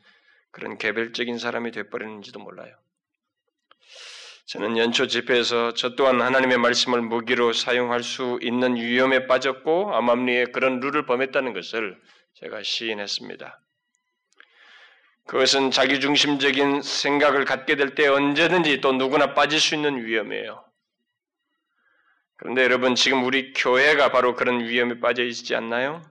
[0.51, 2.75] 그런 개별적인 사람이 되어버리는지도 몰라요.
[4.47, 10.79] 저는 연초 집회에서 저 또한 하나님의 말씀을 무기로 사용할 수 있는 위험에 빠졌고 암암리에 그런
[10.79, 12.01] 룰을 범했다는 것을
[12.35, 13.61] 제가 시인했습니다.
[15.27, 20.65] 그것은 자기중심적인 생각을 갖게 될 때 언제든지 또 누구나 빠질 수 있는 위험이에요.
[22.37, 26.03] 그런데 여러분 지금 우리 교회가 바로 그런 위험에 빠져 있지 않나요?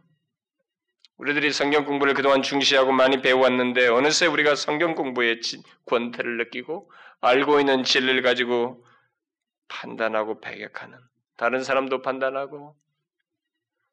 [1.17, 5.39] 우리들이 성경 공부를 그동안 중시하고 많이 배워왔는데 어느새 우리가 성경 공부의
[5.85, 8.85] 권태를 느끼고 알고 있는 진리를 가지고
[9.67, 10.97] 판단하고 배격하는
[11.37, 12.75] 다른 사람도 판단하고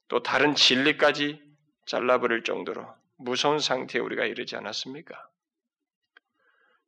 [0.08, 1.40] 또 다른 진리까지
[1.86, 5.28] 잘라버릴 정도로 무서운 상태에 우리가 이르지 않았습니까?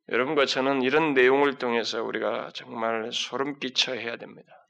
[0.09, 4.67] 여러분과 저는 이런 내용을 통해서 우리가 정말 소름 끼쳐 해야 됩니다.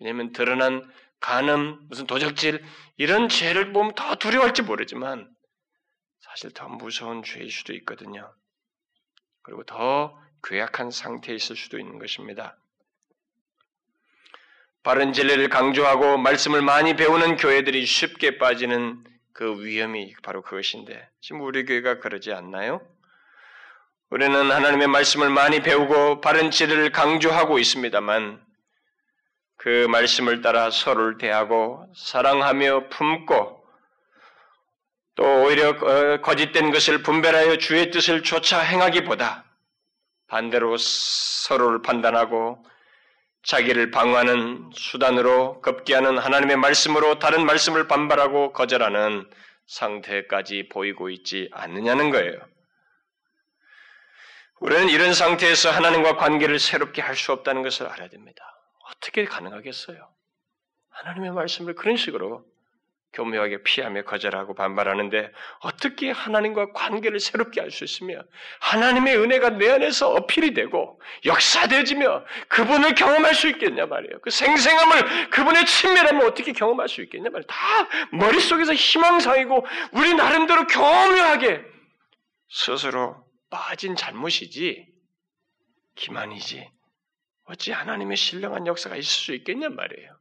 [0.00, 2.64] 왜냐하면 드러난 간음, 무슨 도적질
[2.96, 5.28] 이런 죄를 보면 더 두려워할지 모르지만
[6.20, 8.32] 사실 더 무서운 죄일 수도 있거든요.
[9.42, 12.56] 그리고 더 괴악한 상태에 있을 수도 있는 것입니다.
[14.82, 19.02] 바른 진리를 강조하고 말씀을 많이 배우는 교회들이 쉽게 빠지는
[19.32, 22.80] 그 위험이 바로 그것인데 지금 우리 교회가 그러지 않나요?
[24.10, 28.45] 우리는 하나님의 말씀을 많이 배우고 바른 진리를 강조하고 있습니다만
[29.66, 33.66] 그 말씀을 따라 서로를 대하고 사랑하며 품고
[35.16, 39.44] 또 오히려 어, 거짓된 것을 분별하여 주의 뜻을 조차 행하기보다
[40.28, 42.64] 반대로 서로를 판단하고
[43.42, 49.28] 자기를 방어하는 수단으로 급기하는 하나님의 말씀으로 다른 말씀을 반발하고 거절하는
[49.66, 52.38] 상태까지 보이고 있지 않느냐는 거예요.
[54.60, 58.55] 우리는 이런 상태에서 하나님과 관계를 새롭게 할 수 없다는 것을 알아야 됩니다.
[58.90, 60.08] 어떻게 가능하겠어요?
[60.90, 62.44] 하나님의 말씀을 그런 식으로
[63.12, 68.22] 교묘하게 피하며 거절하고 반발하는데 어떻게 하나님과 관계를 새롭게 할 수 있으며
[68.60, 74.20] 하나님의 은혜가 내 안에서 어필이 되고 역사되어지며 그분을 경험할 수 있겠냐 말이에요.
[74.20, 77.46] 그 생생함을 그분의 친밀함을 어떻게 경험할 수 있겠냐 말이에요.
[77.46, 77.56] 다
[78.12, 81.64] 머릿속에서 희망상이고 우리 나름대로 교묘하게
[82.50, 84.86] 스스로 빠진 잘못이지
[85.94, 86.75] 기만이지
[87.46, 90.18] 어찌 하나님의 신령한 역사가 있을 수 있겠냐 말이에요.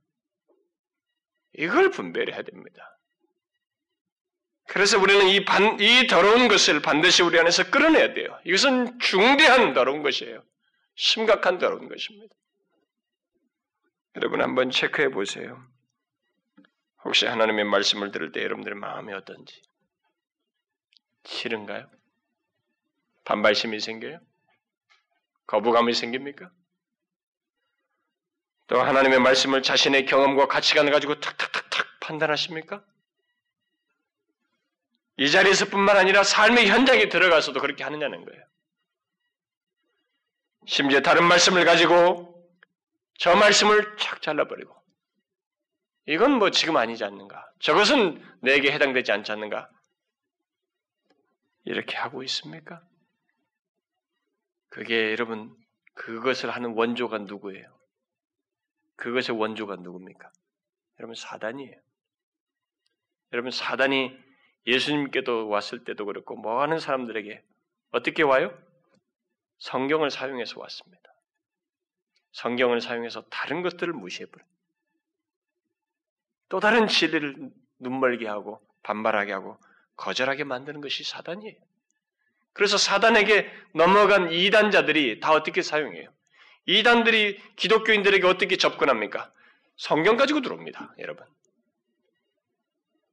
[1.54, 3.00] 이걸 분별해야 됩니다.
[4.68, 8.40] 그래서 우리는 이, 반, 이 더러운 것을 반드시 우리 안에서 끌어내야 돼요.
[8.46, 10.44] 이것은 중대한 더러운 것이에요.
[10.96, 12.34] 심각한 더러운 것입니다.
[14.16, 15.62] 여러분 한번 체크해 보세요.
[17.04, 19.62] 혹시 하나님의 말씀을 들을 때 여러분들의 마음이 어떤지
[21.26, 21.90] 싫은가요?
[23.26, 24.20] 반발심이 생겨요?
[25.48, 26.52] 거부감이 생깁니까?
[28.68, 32.84] 또 하나님의 말씀을 자신의 경험과 가치관을 가지고 탁탁탁탁 판단하십니까?
[35.18, 38.44] 이 자리에서뿐만 아니라 삶의 현장에 들어가서도 그렇게 하느냐는 거예요.
[40.68, 42.34] 심지어 다른 말씀을 가지고
[43.18, 44.76] 저 말씀을 착 잘라버리고
[46.08, 47.50] 이건 뭐 지금 아니지 않는가?
[47.60, 49.70] 저것은 내게 해당되지 않지 않는가?
[51.64, 52.82] 이렇게 하고 있습니까?
[54.70, 55.56] 그게 여러분
[55.94, 57.75] 그것을 하는 원조가 누구예요?
[58.96, 60.32] 그것의 원조가 누굽니까?
[61.00, 61.76] 여러분 사단이에요.
[63.34, 64.18] 여러분 사단이
[64.66, 67.44] 예수님께도 왔을 때도 그렇고 뭐 하는 사람들에게
[67.92, 68.58] 어떻게 와요?
[69.60, 71.14] 성경을 사용해서 왔습니다.
[72.32, 74.44] 성경을 사용해서 다른 것들을 무시해버려.
[76.50, 79.58] 또 다른 진리를 눈멀게 하고 반발하게 하고
[79.96, 81.56] 거절하게 만드는 것이 사단이에요.
[82.54, 86.15] 그래서 사단에게 넘어간 이단자들이 다 어떻게 사용해요?
[86.66, 89.32] 이단들이 기독교인들에게 어떻게 접근합니까?
[89.78, 91.26] 성경 가지고 들어옵니다, 여러분.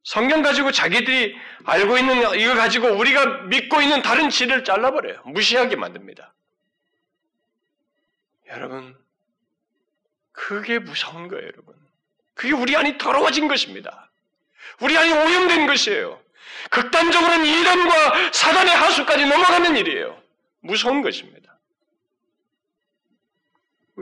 [0.04, 5.22] 성경 가지고 자기들이 알고 있는 이거 가지고 우리가 믿고 있는 다른 질을 잘라버려요.
[5.26, 6.34] 무시하게 만듭니다.
[8.48, 8.96] 여러분,
[10.32, 11.74] 그게 무서운 거예요, 여러분.
[12.34, 14.10] 그게 우리 안이 더러워진 것입니다.
[14.80, 16.20] 우리 안이 오염된 것이에요.
[16.70, 20.20] 극단적으로는 이단과 사단의 하수까지 넘어가는 일이에요.
[20.60, 21.51] 무서운 것입니다.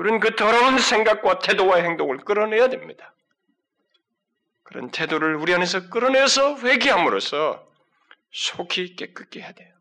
[0.01, 3.13] 우리는 그 더러운 생각과 태도와 행동을 끌어내야 됩니다.
[4.63, 7.69] 그런 태도를 우리 안에서 끌어내서 회개함으로써
[8.33, 9.75] 속히 깨끗게 해야 돼요.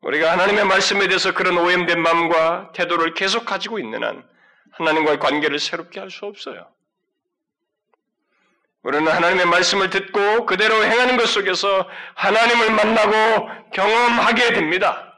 [0.00, 4.26] 우리가 하나님의 말씀에 대해서 그런 오염된 마음과 태도를 계속 가지고 있는 한
[4.72, 6.66] 하나님과의 관계를 새롭게 할 수 없어요.
[8.84, 15.13] 우리는 하나님의 말씀을 듣고 그대로 행하는 것 속에서 하나님을 만나고 경험하게 됩니다.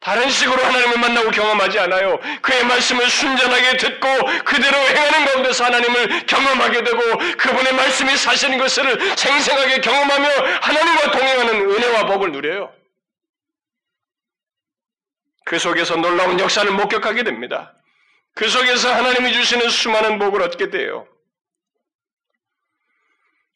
[0.00, 2.20] 다른 식으로 하나님을 만나고 경험하지 않아요.
[2.40, 4.08] 그의 말씀을 순전하게 듣고
[4.44, 6.98] 그대로 행하는 가운데서 하나님을 경험하게 되고
[7.36, 10.28] 그분의 말씀이 사시는 것을 생생하게 경험하며
[10.62, 12.72] 하나님과 동행하는 은혜와 법을 누려요.
[15.44, 17.74] 그 속에서 놀라운 역사를 목격하게 됩니다.
[18.34, 21.08] 그 속에서 하나님이 주시는 수많은 복을 얻게 돼요.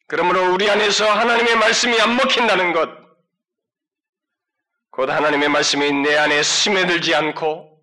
[0.07, 3.02] 그러므로 우리 안에서 하나님의 말씀이 안 먹힌다는 것,
[4.93, 7.81] 곧 하나님의 말씀이 내 안에 스며들지 않고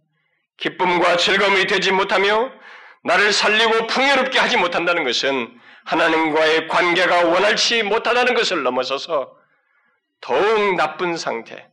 [0.58, 2.52] 기쁨과 즐거움이 되지 못하며
[3.02, 9.36] 나를 살리고 풍요롭게 하지 못한다는 것은 하나님과의 관계가 원활치 못하다는 것을 넘어서서
[10.20, 11.68] 더욱 나쁜 상태,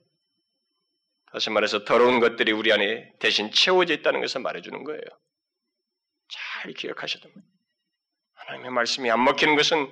[1.32, 5.04] 다시 말해서 더러운 것들이 우리 안에 대신 채워져 있다는 것을 말해주는 거예요.
[6.30, 7.48] 잘 기억하셔야 됩니다.
[8.34, 9.88] 하나님의 말씀이 안 먹히는 것은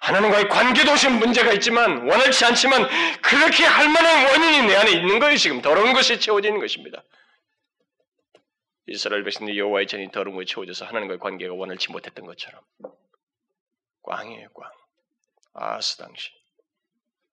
[0.00, 2.88] 하나님과의 관계도 시 문제가 있지만 원활치 않지만
[3.22, 5.36] 그렇게 할 만한 원인이 내 안에 있는 거예요.
[5.36, 7.02] 지금 더러운 것이 채워져 있는 것입니다.
[8.86, 12.60] 이스라엘 백성들이 여호와의 전이 더러운 것에 채워져서 하나님과의 관계가 원활치 못했던 것처럼
[14.02, 14.70] 꽝이에요, 꽝.
[15.54, 16.30] 아스 당시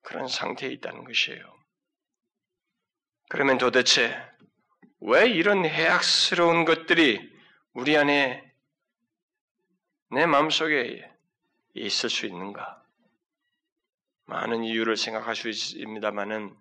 [0.02, 1.42] 그런 상태에 있다는 것이에요.
[3.30, 4.16] 그러면 도대체
[5.02, 7.20] 왜 이런 해악스러운 것들이
[7.74, 8.44] 우리 안에
[10.12, 11.13] 내 마음속에
[11.74, 12.84] 있을 수 있는가?
[14.26, 16.56] 많은 이유를 생각할 수 있습니다만은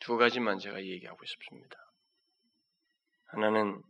[0.00, 1.76] 두 가지만 제가 얘기하고 싶습니다.
[3.26, 3.82] 하나는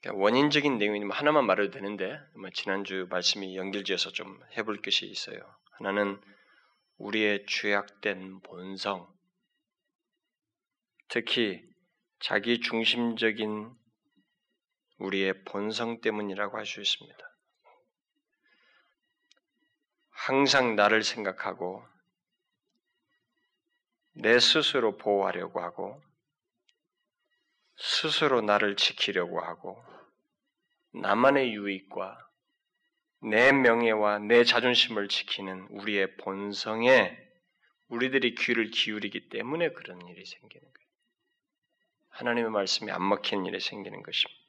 [0.00, 2.18] 그러니까 원인적인 내용이 하나만 말해도 되는데
[2.54, 5.38] 지난주 말씀이 연결지어서 좀 해볼 것이 있어요.
[5.72, 6.20] 하나는
[6.98, 9.08] 우리의 죄악된 본성,
[11.08, 11.62] 특히
[12.20, 13.72] 자기 중심적인
[14.98, 17.27] 우리의 본성 때문이라고 할 수 있습니다.
[20.28, 21.82] 항상 나를 생각하고
[24.12, 26.02] 내 스스로 보호하려고 하고
[27.76, 29.82] 스스로 나를 지키려고 하고
[30.92, 32.28] 나만의 유익과
[33.22, 37.16] 내 명예와 내 자존심을 지키는 우리의 본성에
[37.88, 40.88] 우리들이 귀를 기울이기 때문에 그런 일이 생기는 거예요.
[42.10, 44.42] 하나님의 말씀이 안 먹히는 일이 생기는 것입니다.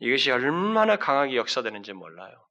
[0.00, 2.45] 이것이 얼마나 강하게 역사되는지 몰라요.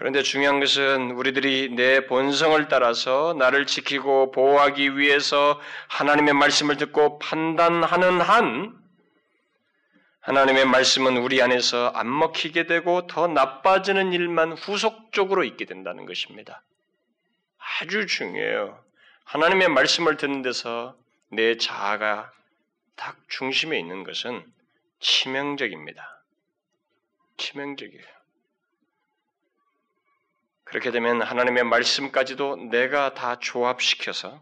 [0.00, 8.22] 그런데 중요한 것은 우리들이 내 본성을 따라서 나를 지키고 보호하기 위해서 하나님의 말씀을 듣고 판단하는
[8.22, 8.80] 한
[10.20, 16.62] 하나님의 말씀은 우리 안에서 안 먹히게 되고 더 나빠지는 일만 후속적으로 있게 된다는 것입니다.
[17.58, 18.82] 아주 중요해요.
[19.24, 20.96] 하나님의 말씀을 듣는 데서
[21.28, 22.32] 내 자아가
[22.96, 24.50] 딱 중심에 있는 것은
[25.00, 26.22] 치명적입니다.
[27.36, 28.19] 치명적이에요.
[30.70, 34.40] 그렇게 되면 하나님의 말씀까지도 내가 다 조합시켜서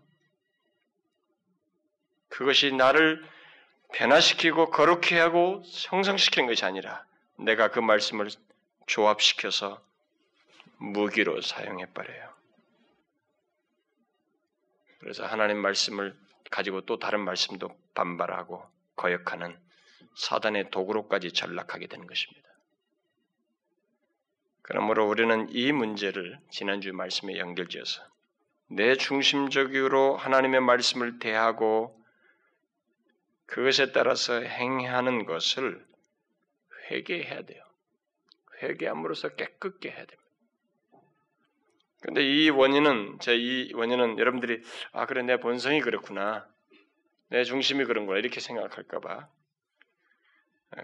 [2.29, 3.25] 그것이 나를
[3.95, 7.05] 변화시키고 거룩해 하고 형성시키는 것이 아니라
[7.39, 8.29] 내가 그 말씀을
[8.87, 9.83] 조합시켜서
[10.77, 12.29] 무기로 사용해 버려요.
[15.01, 16.15] 그래서 하나님 말씀을
[16.51, 18.63] 가지고 또 다른 말씀도 반발하고
[18.97, 19.59] 거역하는
[20.15, 22.48] 사단의 도구로까지 전락하게 되는 것입니다.
[24.69, 28.03] 그러므로 우리는 이 문제를 지난주 말씀에 연결지어서
[28.67, 31.99] 내 중심적으로 하나님의 말씀을 대하고
[33.47, 35.83] 그것에 따라서 행하는 것을
[36.91, 37.65] 회개해야 돼요.
[38.63, 40.31] 회개함으로써 깨끗게 해야 됩니다.
[42.03, 44.63] 근데 이 원인은 제 이 원인은 여러분들이
[44.93, 46.47] 아 그래 내 본성이 그렇구나
[47.29, 49.29] 내 중심이 그런 거야 이렇게 생각할까봐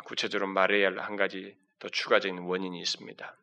[0.04, 3.36] 구체적으로 말해야 할 한 가지 더 추가적인 원인이 있습니다.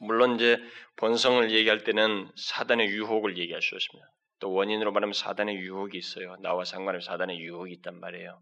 [0.00, 0.58] 물론 이제
[0.96, 4.10] 본성을 얘기할 때는 사단의 유혹을 얘기할 수 있습니다.
[4.40, 6.36] 또 원인으로 말하면 사단의 유혹이 있어요.
[6.40, 8.40] 나와 상관없이 사단의 유혹이 있단 말이에요.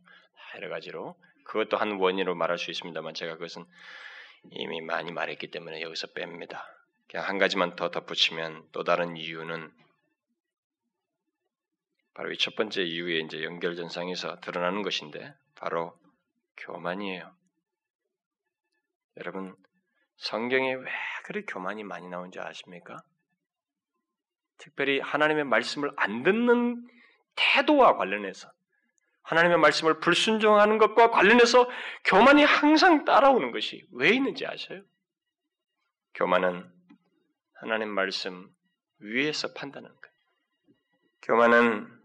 [0.57, 3.65] 여러 가지로 그것도 한 원인으로 말할 수 있습니다만 제가 그것은
[4.53, 6.63] 이미 많이 말했기 때문에 여기서 뺍니다.
[7.09, 9.73] 그냥 한 가지만 더 덧붙이면 또 다른 이유는
[12.15, 15.99] 바로 이 첫 번째 이유의 이제 연결 전상에서 드러나는 것인데 바로
[16.57, 17.33] 교만이에요.
[19.17, 19.57] 여러분
[20.19, 20.85] 성경에 왜
[21.25, 23.03] 그렇게 교만이 많이 나온지 아십니까?
[24.59, 26.87] 특별히 하나님의 말씀을 안 듣는
[27.37, 28.51] 태도와 관련해서
[29.23, 31.69] 하나님의 말씀을 불순종하는 것과 관련해서
[32.05, 34.83] 교만이 항상 따라오는 것이 왜 있는지 아세요?
[36.15, 36.69] 교만은
[37.55, 38.49] 하나님 말씀
[39.01, 40.17] 위에서 판단하는 거예요.
[41.23, 41.99] 교만은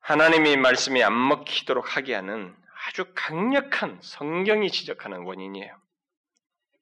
[0.00, 2.54] 하나님이 말씀이 안 먹히도록 하게 하는
[2.86, 5.81] 아주 강력한 성경이 지적하는 원인이에요.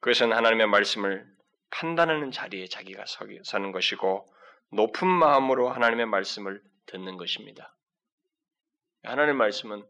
[0.01, 1.26] 그것은 하나님의 말씀을
[1.70, 3.05] 판단하는 자리에 자기가
[3.44, 4.26] 서는 것이고
[4.72, 7.74] 높은 마음으로 하나님의 말씀을 듣는 것입니다.
[9.03, 9.86] 하나님의 말씀은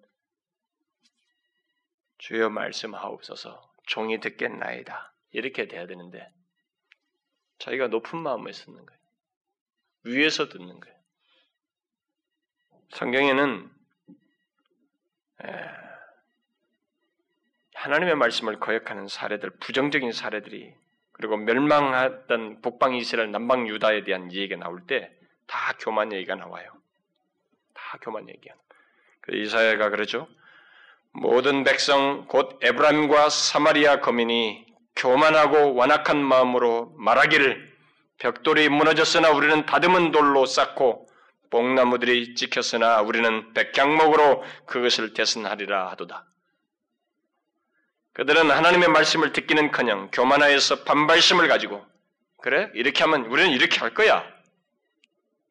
[2.18, 6.30] 주여 말씀하옵소서 종이 듣겠나이다 이렇게 돼야 되는데
[7.58, 9.00] 자기가 높은 마음을 쓰는 거예요.
[10.04, 11.00] 위에서 듣는 거예요.
[12.90, 13.70] 성경에는
[17.82, 20.74] 하나님의 말씀을 거역하는 사례들, 부정적인 사례들이
[21.12, 25.20] 그리고 멸망했던 북방 이스라엘, 남방 유다에 대한 얘기가 나올 때
[25.50, 26.70] 다 교만 얘기가 나와요.
[27.74, 28.54] 다 교만 얘기야.
[29.20, 30.28] 그 이사야가 그러죠.
[31.10, 34.64] 모든 백성 곧 에브라임과 사마리아 거민이
[34.94, 37.68] 교만하고 완악한 마음으로 말하기를
[38.18, 41.08] 벽돌이 무너졌으나 우리는 다듬은 돌로 쌓고
[41.50, 46.26] 뽕나무들이 찍혔으나 우리는 백향목으로 그것을 대선하리라 하도다.
[48.20, 51.82] 그들은 하나님의 말씀을 듣기는커녕 교만하여서 반발심을 가지고
[52.42, 54.30] 그래 이렇게 하면 우리는 이렇게 할 거야.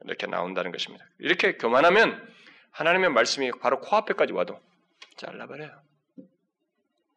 [0.05, 1.03] 이렇게 나온다는 것입니다.
[1.17, 2.31] 이렇게 교만하면
[2.69, 4.61] 하나님의 말씀이 바로 코앞에까지 와도
[5.17, 5.81] 잘라버려요.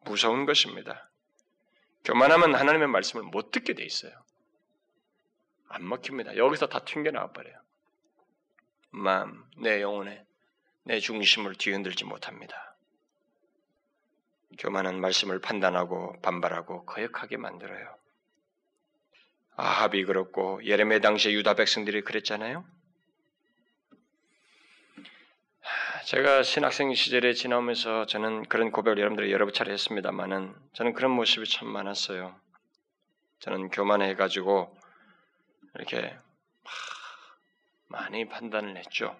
[0.05, 1.11] 무서운 것입니다.
[2.03, 4.11] 교만하면 하나님의 말씀을 못 듣게 돼 있어요.
[5.69, 6.35] 안 먹힙니다.
[6.35, 7.59] 여기서 다 튕겨나와 버려요.
[8.89, 10.25] 마음, 내 영혼에
[10.81, 12.72] 내 중심을 뒤흔들지 못합니다.
[14.57, 17.95] 교만한 말씀을 판단하고 반발하고 거역하게 만들어요.
[19.55, 22.65] 아합이 그렇고 예레미야 당시에 유다 백성들이 그랬잖아요.
[26.05, 31.69] 제가 신학생 시절에 지나오면서 저는 그런 고백을 여러분들이 여러 차례 했습니다만은 저는 그런 모습이 참
[31.69, 32.35] 많았어요.
[33.39, 34.75] 저는 교만해가지고
[35.75, 36.17] 이렇게
[37.87, 39.17] 많이 판단을 했죠.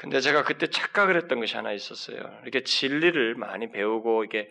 [0.00, 2.16] 근데 제가 그때 착각을 했던 것이 하나 있었어요.
[2.40, 4.50] 이렇게 진리를 많이 배우고 이게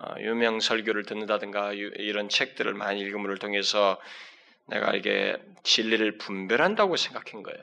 [0.00, 4.00] 어, 유명 설교를 듣는다든가 이런 책들을 많이 읽음을 통해서
[4.64, 7.60] 내가 이게 진리를 분별한다고 생각한 거예요.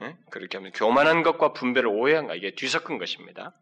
[0.00, 0.16] 네?
[0.30, 3.52] 그렇게 하면 교만한 것과 분별을 오해한가 이게 뒤섞은 것입니다.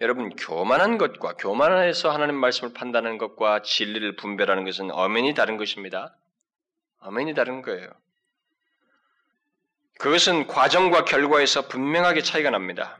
[0.00, 6.16] 여러분 교만한 것과 교만해서 하나님 말씀을 판단하는 것과 진리를 분별하는 것은 엄연히 다른 것입니다.
[7.00, 7.90] 엄연히 다른 거예요.
[9.98, 12.98] 그것은 과정과 결과에서 분명하게 차이가 납니다.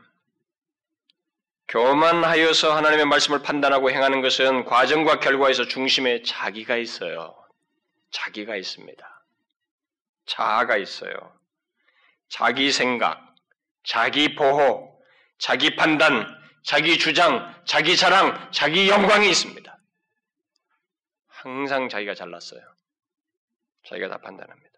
[1.69, 7.35] 교만하여서 하나님의 말씀을 판단하고 행하는 것은 과정과 결과에서 중심에 자기가 있어요.
[8.11, 9.23] 자기가 있습니다.
[10.25, 11.13] 자아가 있어요.
[12.27, 13.35] 자기 생각,
[13.83, 14.99] 자기 보호,
[15.37, 16.27] 자기 판단,
[16.63, 19.77] 자기 주장, 자기 자랑, 자기 영광이 있습니다.
[21.27, 22.61] 항상 자기가 잘났어요.
[23.87, 24.69] 자기가 다 판단합니다.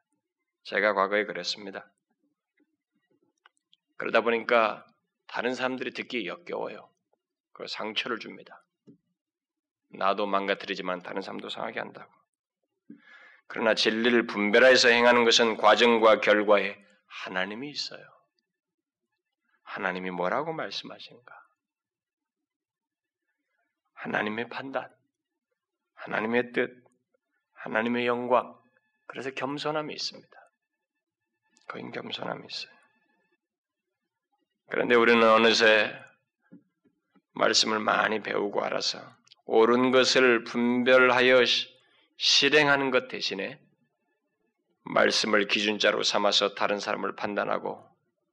[0.63, 1.89] 제가 과거에 그랬습니다.
[4.01, 4.83] 그러다 보니까
[5.27, 6.89] 다른 사람들이 듣기 역겨워요.
[7.51, 8.63] 그 상처를 줍니다.
[9.89, 12.11] 나도 망가뜨리지만 다른 사람도 상하게 한다고.
[13.45, 18.03] 그러나 진리를 분별해서 행하는 것은 과정과 결과에 하나님이 있어요.
[19.61, 21.35] 하나님이 뭐라고 말씀하신가?
[23.93, 24.91] 하나님의 판단,
[25.93, 26.83] 하나님의 뜻,
[27.53, 28.59] 하나님의 영광.
[29.05, 30.51] 그래서 겸손함이 있습니다.
[31.67, 32.80] 거인 겸손함이 있어요.
[34.71, 35.93] 그런데 우리는 어느새
[37.33, 38.99] 말씀을 많이 배우고 알아서
[39.45, 41.43] 옳은 것을 분별하여
[42.15, 43.59] 실행하는 것 대신에
[44.83, 47.85] 말씀을 기준자로 삼아서 다른 사람을 판단하고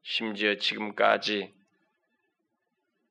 [0.05, 1.53] 심지어 지금까지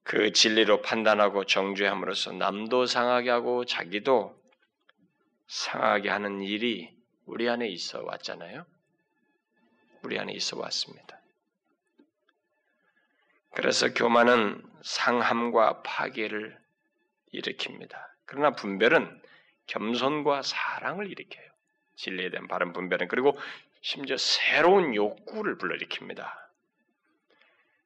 [0.04, 4.42] 그 진리로 판단하고 정죄함으로써 남도 상하게 하고 자기도
[5.48, 8.66] 상하게 하는 일이 우리 안에 있어 왔잖아요.
[10.04, 11.16] 우리 안에 있어 왔습니다.
[13.58, 16.55] 그래서 교만은 상함과 파괴를
[17.34, 17.89] 일으킵니다.
[18.26, 19.20] 그러나 분별은
[19.66, 21.43] 겸손과 사랑을 일으켜요.
[21.95, 23.36] 진리에 대한 바른 분별은 그리고
[23.82, 26.32] 심지어 새로운 욕구를 불러일으킵니다.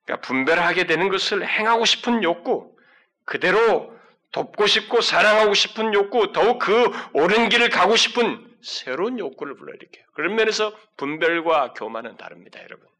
[0.04, 2.76] 그러니까 분별하게 되는 것을 행하고 싶은 욕구,
[3.24, 3.98] 그대로
[4.34, 10.04] 돕고 싶고 사랑하고 싶은 욕구, 더욱 그 옳은 길을 가고 싶은 새로운 욕구를 불러일으켜요.
[10.16, 12.91] 그런 면에서 분별과 교만은 다릅니다, 여러분.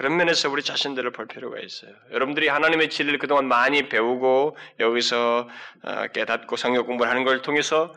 [0.00, 1.92] 그런 면에서 우리 자신들을 볼 필요가 있어요.
[2.10, 5.46] 여러분들이 하나님의 진리를 그동안 많이 배우고 여기서
[5.82, 7.94] 어, 깨닫고 성경 공부를 하는 걸 통해서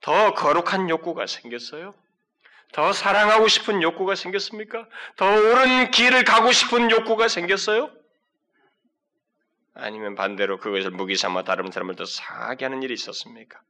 [0.00, 1.94] 더 거룩한 욕구가 생겼어요?
[2.72, 4.88] 더 사랑하고 싶은 욕구가 생겼습니까?
[5.14, 7.88] 더 옳은 길을 가고 싶은 욕구가 생겼어요?
[9.74, 13.60] 아니면 반대로 그것을 무기 삼아 다른 사람을 더 상하게 하는 일이 있었습니까?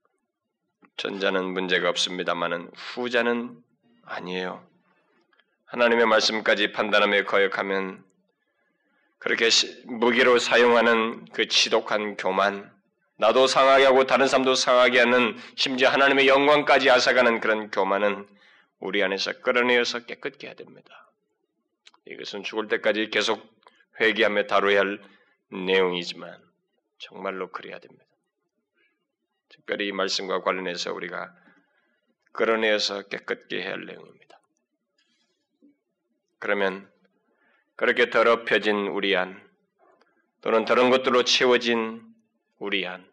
[0.97, 3.59] 전자는 문제가 없습니다만은 후자는
[4.07, 4.74] 아니에요.
[5.75, 8.05] 하나님의 말씀까지 판단하며 거역하면
[9.19, 9.49] 그렇게
[9.87, 12.73] 무기로 사용하는 그 지독한 교만,
[13.17, 18.29] 나도 상하게 하고 다른 사람도 상하게 하는 심지어 하나님의 영광까지 앗아가는 그런 교만은
[18.79, 21.11] 우리 안에서 끌어내어서 깨끗게 해야 됩니다.
[22.07, 23.45] 이것은 죽을 때까지 계속
[24.01, 25.03] 회개하며 다뤄야 할
[25.51, 26.39] 내용이지만
[26.99, 28.05] 정말로 그래야 됩니다.
[29.49, 31.35] 특별히 이 말씀과 관련해서 우리가
[32.31, 34.24] 끌어내어서 깨끗게 해야 할 내용입니다.
[36.45, 36.87] 그러면
[37.75, 39.43] 그렇게 더럽혀진 우리 안
[40.43, 42.03] 또는 다른 것들로 채워진
[42.59, 43.11] 우리 안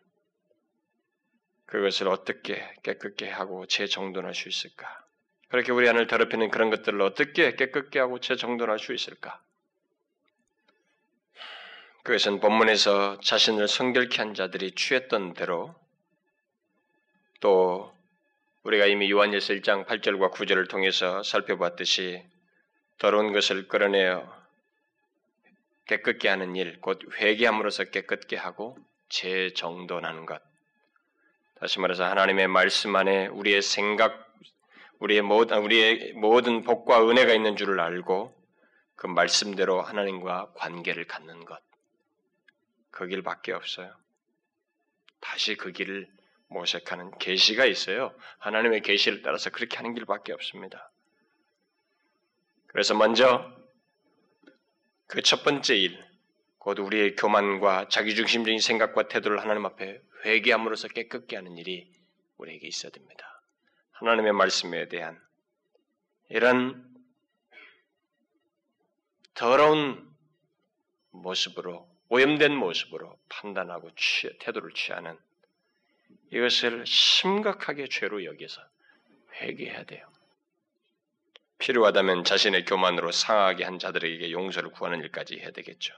[1.66, 4.86] 그것을 어떻게 깨끗게 하고 재정돈할 수 있을까?
[5.48, 9.42] 그렇게 우리 안을 더럽히는 그런 것들을 어떻게 깨끗게 하고 재정돈할 수 있을까?
[12.04, 15.74] 그것은 본문에서 자신을 성결케 한 자들이 취했던 대로
[17.40, 17.96] 또
[18.64, 22.30] 우리가 이미 요한일서 1장 8절과 9절을 통해서 살펴봤듯이
[23.02, 24.32] 더러운 것을 끌어내어
[25.88, 28.78] 깨끗게 하는 일, 곧 회개함으로써 깨끗게 하고
[29.10, 30.40] 재정돈하는 것.
[31.56, 34.32] 다시 말해서 하나님의 말씀 안에 우리의 생각,
[35.00, 38.40] 우리의 모든 우리의 모든 복과 은혜가 있는 줄을 알고
[38.96, 41.60] 그 말씀대로 하나님과 관계를 갖는 것.
[42.92, 43.96] 그 길밖에 없어요.
[45.20, 46.08] 다시 그 길을
[46.50, 48.14] 모색하는 계시가 있어요.
[48.38, 50.91] 하나님의 계시를 따라서 그렇게 하는 길밖에 없습니다.
[52.72, 53.52] 그래서 먼저
[55.08, 56.02] 그 첫 번째 일,
[56.58, 61.92] 곧 우리의 교만과 자기중심적인 생각과 태도를 하나님 앞에 회개함으로써 깨끗게 하는 일이
[62.38, 63.44] 우리에게 있어야 됩니다.
[63.92, 65.20] 하나님의 말씀에 대한
[66.30, 66.90] 이런
[69.34, 70.10] 더러운
[71.12, 75.18] 모습으로 오염된 모습으로 판단하고 취, 태도를 취하는
[76.32, 78.62] 이것을 심각하게 죄로 여기서
[79.42, 80.08] 회개해야 돼요.
[81.62, 85.94] 필요하다면 자신의 교만으로 상하게 한 자들에게 용서를 구하는 일까지 해야 되겠죠.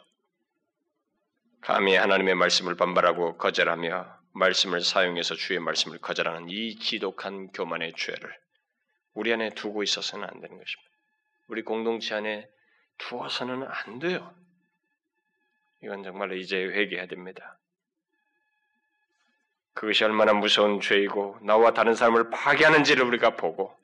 [1.62, 8.38] 감히 하나님의 말씀을 반발하고 거절하며 말씀을 사용해서 주의 말씀을 거절하는 이 지독한 교만의 죄를
[9.14, 10.92] 우리 안에 두고 있어서는 안 되는 것입니다.
[11.48, 12.50] 우리 공동체 안에
[12.98, 14.36] 두어서는 안 돼요.
[15.82, 17.58] 이건 정말로 이제 회개해야 됩니다.
[19.74, 23.82] 그것이 얼마나 무서운 죄이고 나와 다른 사람을 파괴하는지를 우리가 보고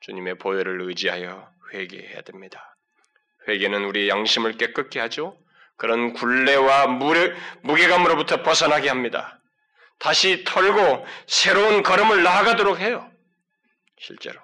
[0.00, 2.76] 주님의 보혈을 의지하여 회개해야 됩니다.
[3.48, 5.38] 회개는 우리 양심을 깨끗게 하죠.
[5.76, 9.40] 그런 굴레와 무례, 무게감으로부터 벗어나게 합니다.
[9.98, 13.10] 다시 털고 새로운 걸음을 나아가도록 해요.
[13.98, 14.40] 실제로.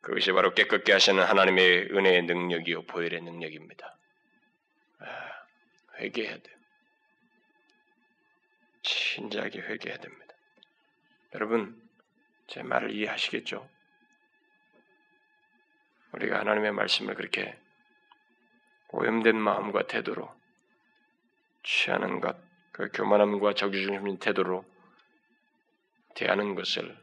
[0.00, 3.96] 그것이 바로 깨끗게 하시는 하나님의 은혜의 능력이요 보혈의 능력입니다.
[4.98, 5.06] 아,
[6.00, 6.56] 회개해야 돼요.
[8.82, 10.34] 진지하게 회개해야 됩니다.
[11.34, 11.80] 여러분,
[12.52, 13.66] 제 말을 이해하시겠죠?
[16.12, 17.58] 우리가 하나님의 말씀을 그렇게
[18.90, 20.30] 오염된 마음과 태도로
[21.62, 22.36] 취하는 것,
[22.70, 24.66] 그 교만함과 적유중심인 태도로
[26.14, 26.94] 대하는 것을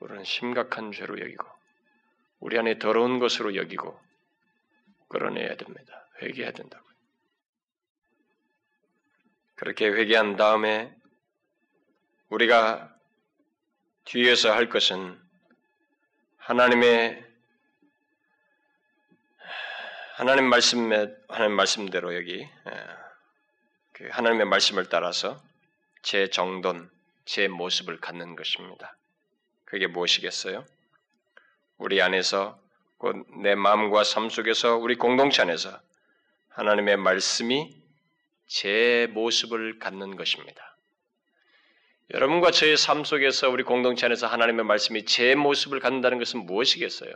[0.00, 1.46] 우리는 심각한 죄로 여기고
[2.40, 4.00] 우리 안에 더러운 것으로 여기고
[5.08, 6.08] 끌어내야 됩니다.
[6.22, 6.86] 회개해야 된다고.
[9.56, 10.96] 그렇게 회개한 다음에
[12.30, 12.95] 우리가
[14.06, 15.20] 뒤에서 할 것은
[16.38, 17.24] 하나님의
[20.14, 22.86] 하나님 말씀에 하나님 말씀대로 여기 예,
[23.92, 25.42] 그 하나님의 말씀을 따라서
[26.02, 26.88] 제 정돈,
[27.24, 28.96] 제 모습을 갖는 것입니다.
[29.64, 30.64] 그게 무엇이겠어요?
[31.78, 32.58] 우리 안에서
[32.98, 35.80] 곧 내 마음과 삶 속에서 우리 공동체 안에서
[36.50, 37.76] 하나님의 말씀이
[38.46, 40.75] 제 모습을 갖는 것입니다.
[42.14, 47.12] 여러분과 저의 삶 속에서 우리 공동체 안에서 하나님의 말씀이 제 모습을 갖는다는 것은 무엇이겠어요?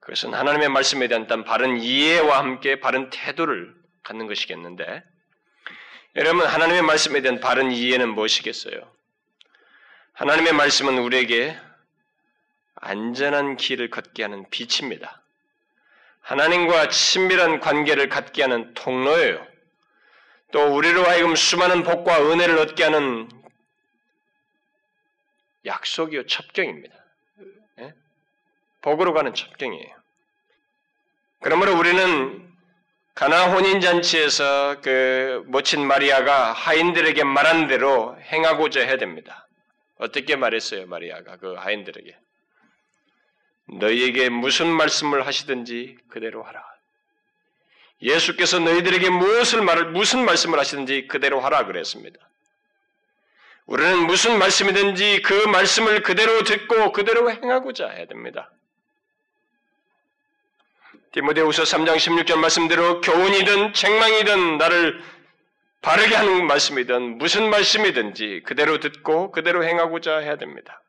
[0.00, 5.02] 그것은 하나님의 말씀에 대한 바른 이해와 함께 바른 태도를 갖는 것이겠는데,
[6.14, 8.92] 여러분, 하나님의 말씀에 대한 바른 이해는 무엇이겠어요?
[10.12, 11.58] 하나님의 말씀은 우리에게
[12.76, 15.22] 안전한 길을 걷게 하는 빛입니다.
[16.20, 19.55] 하나님과 친밀한 관계를 갖게 하는 통로예요.
[20.56, 23.28] 또 우리로 하여금 수많은 복과 은혜를 얻게 하는
[25.66, 26.96] 약속이요 첩경입니다.
[27.80, 27.92] 예?
[28.80, 29.94] 복으로 가는 첩경이에요.
[31.42, 32.50] 그러므로 우리는
[33.14, 39.46] 가나 혼인 잔치에서 그 모친 마리아가 하인들에게 말한 대로 행하고자 해야 됩니다.
[39.98, 42.18] 어떻게 말했어요, 마리아가 그 하인들에게?
[43.78, 46.75] 너희에게 무슨 말씀을 하시든지 그대로 하라.
[48.02, 52.18] 예수께서 너희들에게 무엇을 말을 무슨 말씀을 하시든지 그대로 하라 그랬습니다.
[53.66, 58.50] 우리는 무슨 말씀이든지 그 말씀을 그대로 듣고 그대로 행하고자 해야 됩니다.
[61.12, 65.02] 디모데후서 3장 16절 말씀대로 교훈이든 책망이든 나를
[65.80, 70.82] 바르게 하는 말씀이든 무슨 말씀이든지 그대로 듣고 그대로 행하고자 해야 됩니다.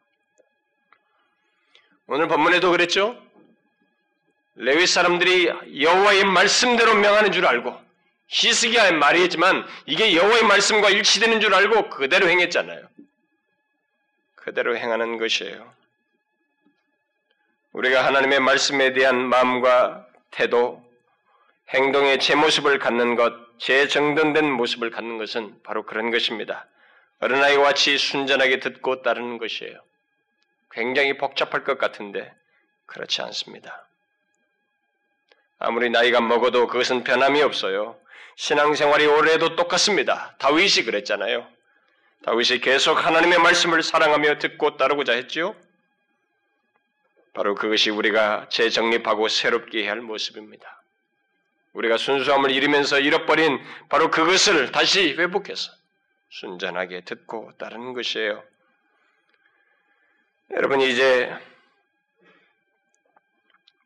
[2.08, 3.18] 오늘 본문에도 그랬죠?
[4.58, 7.80] 레위 사람들이 여호와의 말씀대로 명하는 줄 알고
[8.28, 12.88] 히스기야의 말이지만 이게 여호와의 말씀과 일치되는 줄 알고 그대로 행했잖아요.
[14.36, 15.72] 그대로 행하는 것이에요.
[17.74, 20.84] 우리가 하나님의 말씀에 대한 마음과 태도,
[21.70, 26.66] 행동의 제 모습을 갖는 것, 제 정돈된 모습을 갖는 것은 바로 그런 것입니다.
[27.20, 29.80] 어린아이와 같이 순전하게 듣고 따르는 것이에요.
[30.72, 32.34] 굉장히 복잡할 것 같은데
[32.86, 33.87] 그렇지 않습니다.
[35.60, 38.00] 아무리 나이가 먹어도 그것은 변함이 없어요.
[38.36, 40.36] 신앙생활이 오래도 똑같습니다.
[40.38, 41.48] 다윗이 그랬잖아요.
[42.24, 45.56] 다윗이 계속 하나님의 말씀을 사랑하며 듣고 따르고자 했지요.
[47.34, 50.82] 바로 그것이 우리가 재정립하고 새롭게 해야 할 모습입니다.
[51.74, 55.72] 우리가 순수함을 잃으면서 잃어버린 바로 그것을 다시 회복해서
[56.30, 58.44] 순전하게 듣고 따르는 것이에요.
[60.52, 61.32] 여러분 이제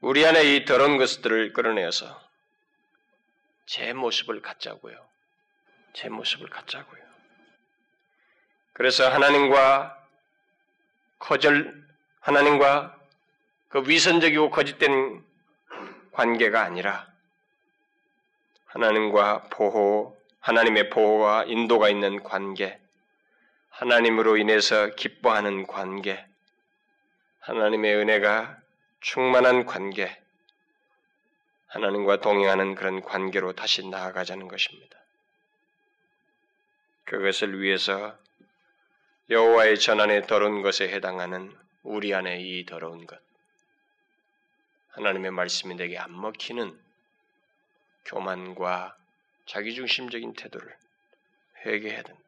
[0.04, 2.20] 우리 안에 이 더러운 것들을 끌어내어서
[3.68, 4.97] 제 모습을 갖자고요.
[5.93, 7.04] 제 모습을 갖자고요.
[8.74, 9.95] 그래서 하나님과
[11.20, 11.86] 거절,
[12.20, 12.99] 하나님과
[13.70, 15.24] 그 위선적이고 거짓된
[16.14, 17.08] 관계가 아니라
[18.66, 22.80] 하나님과 보호, 하나님의 보호와 인도가 있는 관계,
[23.70, 26.26] 하나님으로 인해서 기뻐하는 관계,
[27.41, 28.61] 하나님의 은혜가
[29.02, 30.22] 충만한 관계,
[31.68, 34.97] 하나님과 동행하는 그런 관계로 다시 나아가자는 것입니다.
[37.06, 38.16] 그것을 위해서
[39.30, 43.20] 여호와의 전안에 더러운 것에 해당하는 우리 안에 이 더러운 것,
[44.89, 46.80] 하나님의 말씀이 내게 안 먹히는
[48.06, 48.95] 교만과
[49.47, 50.78] 자기중심적인 태도를
[51.66, 52.22] 회개해야 된다.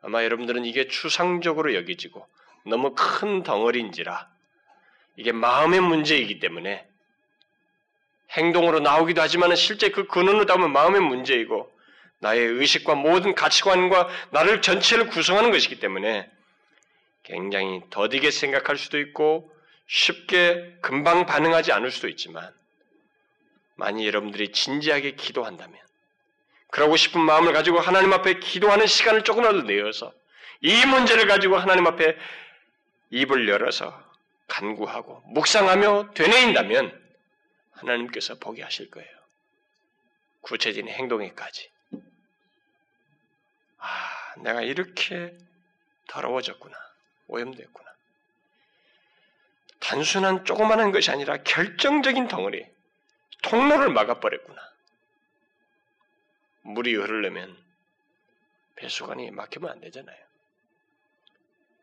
[0.00, 2.26] 아마 여러분들은 이게 추상적으로 여기지고
[2.66, 4.31] 너무 큰 덩어리인지라
[5.16, 6.86] 이게 마음의 문제이기 때문에
[8.30, 11.70] 행동으로 나오기도 하지만 실제 그 근원으로 따면 마음의 문제이고
[12.18, 16.30] 나의 의식과 모든 가치관과 나를 전체를 구성하는 것이기 때문에
[17.24, 19.52] 굉장히 더디게 생각할 수도 있고
[19.86, 22.52] 쉽게 금방 반응하지 않을 수도 있지만
[23.74, 25.76] 만약 여러분들이 진지하게 기도한다면
[26.70, 30.12] 그러고 싶은 마음을 가지고 하나님 앞에 기도하는 시간을 조금이라도 내어서
[30.62, 32.16] 이 문제를 가지고 하나님 앞에
[33.10, 34.11] 입을 열어서
[34.52, 37.00] 간구하고 묵상하며 되뇌인다면
[37.72, 39.10] 하나님께서 보게 하실 거예요.
[40.42, 41.70] 구체적인 행동에까지.
[43.78, 45.34] 아, 내가 이렇게
[46.08, 46.76] 더러워졌구나.
[47.28, 47.90] 오염됐구나.
[49.80, 52.66] 단순한 조그마한 것이 아니라 결정적인 덩어리,
[53.42, 54.60] 통로를 막아버렸구나.
[56.62, 57.56] 물이 흐르려면
[58.76, 60.18] 배수관이 막히면 안 되잖아요.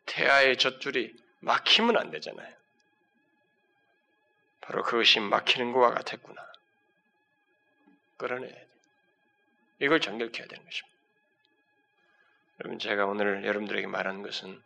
[0.05, 2.58] 태아의 젖줄이 막히면 안 되잖아요.
[4.69, 6.47] 바로 그것이 막히는 것과 같았구나.
[8.17, 8.67] 끌어내야 돼.
[9.79, 10.97] 이걸 정결케 해야 되는 것입니다.
[12.59, 14.61] 여러분, 제가 오늘 여러분들에게 말하는 것은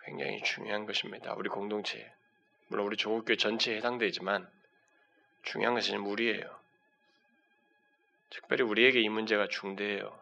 [0.00, 1.34] 굉장히 중요한 것입니다.
[1.34, 2.12] 우리 공동체,
[2.66, 4.50] 물론 우리 조국교회 전체에 해당되지만
[5.44, 6.58] 중요한 것은 우리예요.
[8.30, 10.20] 특별히 우리에게 이 문제가 중대해요.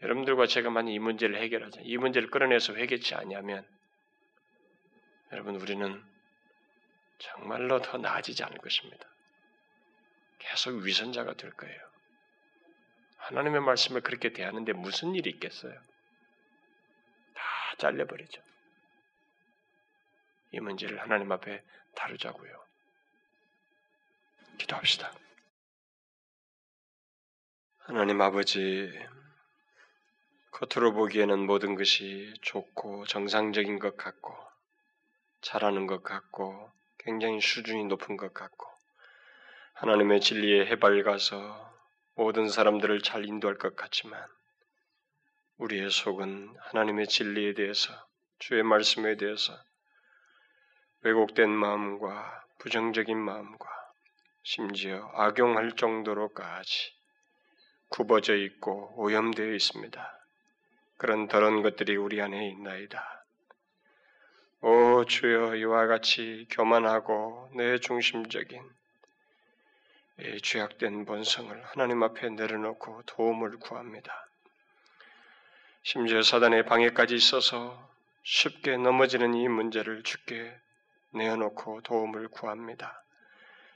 [0.00, 3.66] 여러분들과 제가 만약 이 문제를 해결하자, 이 문제를 끌어내서 회개치 아니하면
[5.30, 6.11] 여러분 우리는
[7.22, 9.06] 정말로 더 나아지지 않을 것입니다.
[10.40, 11.80] 계속 위선자가 될 거예요.
[13.18, 15.72] 하나님의 말씀을 그렇게 대하는데 무슨 일이 있겠어요?
[17.34, 17.42] 다
[17.78, 18.42] 잘려버리죠.
[20.50, 21.62] 이 문제를 하나님 앞에
[21.94, 22.66] 다루자고요.
[24.58, 25.12] 기도합시다.
[27.78, 28.90] 하나님 아버지,
[30.50, 34.36] 겉으로 보기에는 모든 것이 좋고 정상적인 것 같고,
[35.40, 36.70] 잘하는 것 같고,
[37.04, 38.66] 굉장히 수준이 높은 것 같고,
[39.74, 41.72] 하나님의 진리에 해발가서
[42.14, 44.24] 모든 사람들을 잘 인도할 것 같지만,
[45.56, 47.92] 우리의 속은 하나님의 진리에 대해서,
[48.38, 49.52] 주의 말씀에 대해서
[51.02, 53.68] 왜곡된 마음과 부정적인 마음과
[54.42, 56.92] 심지어 악용할 정도로까지
[57.88, 60.18] 굽어져 있고 오염되어 있습니다.
[60.98, 63.21] 그런 더러운 것들이 우리 안에 있나이다.
[64.64, 68.62] 오 주여 이와 같이 교만하고 내 중심적인
[70.20, 74.28] 이 죄악된 본성을 하나님 앞에 내려놓고 도움을 구합니다.
[75.82, 77.90] 심지어 사단의 방해까지 있어서
[78.22, 80.56] 쉽게 넘어지는 이 문제를 주께
[81.10, 83.02] 내어놓고 도움을 구합니다.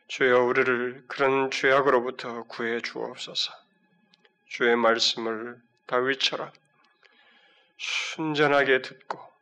[0.07, 3.53] 주여 우리를 그런 죄악으로부터 구해 주옵소서.
[4.47, 6.53] 주의 말씀을 다윗처럼
[7.77, 9.36] 순전하게 듣고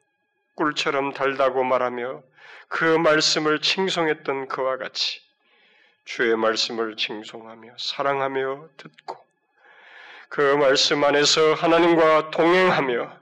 [0.54, 2.22] 꿀처럼 달다고 말하며
[2.68, 5.20] 그 말씀을 칭송했던 그와 같이
[6.04, 9.24] 주의 말씀을 칭송하며 사랑하며 듣고
[10.28, 13.18] 그 말씀 안에서 하나님과 동행하며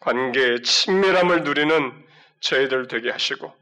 [0.00, 2.04] 관계의 친밀함을 누리는
[2.40, 3.54] 저희들 되게 하시고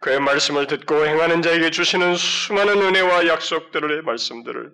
[0.00, 4.72] 그의 말씀을 듣고 행하는 자에게 주시는 수많은 은혜와 약속들의 말씀들을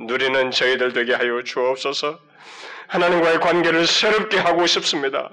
[0.00, 2.18] 누리는 저희들 되게 하여 주옵소서.
[2.88, 5.30] 하나님과의 관계를 새롭게 하고 싶습니다.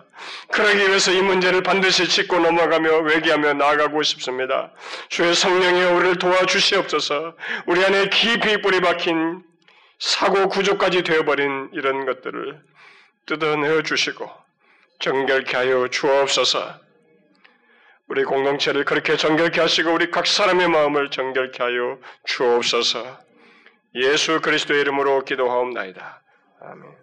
[0.51, 4.71] 그러기 위해서 이 문제를 반드시 짚고 넘어가며 외기하며 나아가고 싶습니다.
[5.09, 7.35] 주의 성령이 우리를 도와주시옵소서.
[7.67, 9.43] 우리 안에 깊이 뿌리 박힌
[9.99, 12.59] 사고 구조까지 되어버린 이런 것들을
[13.27, 14.29] 뜯어내어 주시고
[14.99, 16.79] 정결케 하여 주옵소서.
[18.07, 23.19] 우리 공동체를 그렇게 정결케 하시고 우리 각 사람의 마음을 정결케 하여 주옵소서.
[23.95, 26.21] 예수 그리스도의 이름으로 기도하옵나이다.
[26.61, 27.00] 아멘.